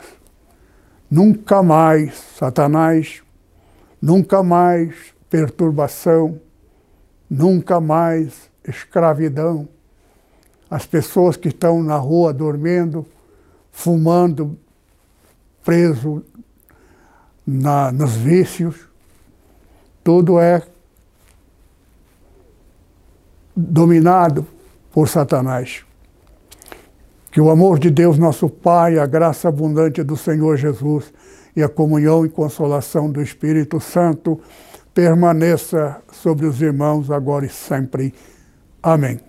Nunca 1.10 1.64
mais 1.64 2.16
Satanás 2.38 3.24
Nunca 4.00 4.44
mais 4.44 4.94
perturbação, 5.28 6.40
nunca 7.28 7.82
mais 7.82 8.50
escravidão. 8.68 9.68
As 10.70 10.86
pessoas 10.86 11.36
que 11.36 11.48
estão 11.48 11.82
na 11.82 11.98
rua 11.98 12.32
dormindo, 12.32 13.08
fumando, 13.78 14.58
preso 15.64 16.26
na, 17.46 17.92
nos 17.92 18.16
vícios, 18.16 18.76
tudo 20.04 20.40
é 20.40 20.64
dominado 23.56 24.48
por 24.92 25.08
Satanás. 25.08 25.86
Que 27.32 27.40
o 27.40 27.52
amor 27.52 27.78
de 27.78 27.92
Deus, 27.92 28.18
nosso 28.18 28.50
Pai, 28.50 28.98
a 28.98 29.06
graça 29.06 29.48
abundante 29.48 30.02
do 30.02 30.18
Senhor 30.18 30.58
Jesus 30.58 31.14
e 31.56 31.62
a 31.62 31.70
comunhão 31.70 32.26
e 32.26 32.30
consolação 32.30 33.12
do 33.12 33.22
Espírito 33.22 33.80
Santo 33.80 34.42
permaneça 34.92 36.02
sobre 36.12 36.48
os 36.48 36.60
irmãos 36.64 37.12
agora 37.12 37.46
e 37.46 37.50
sempre. 37.50 38.12
Amém. 38.82 39.20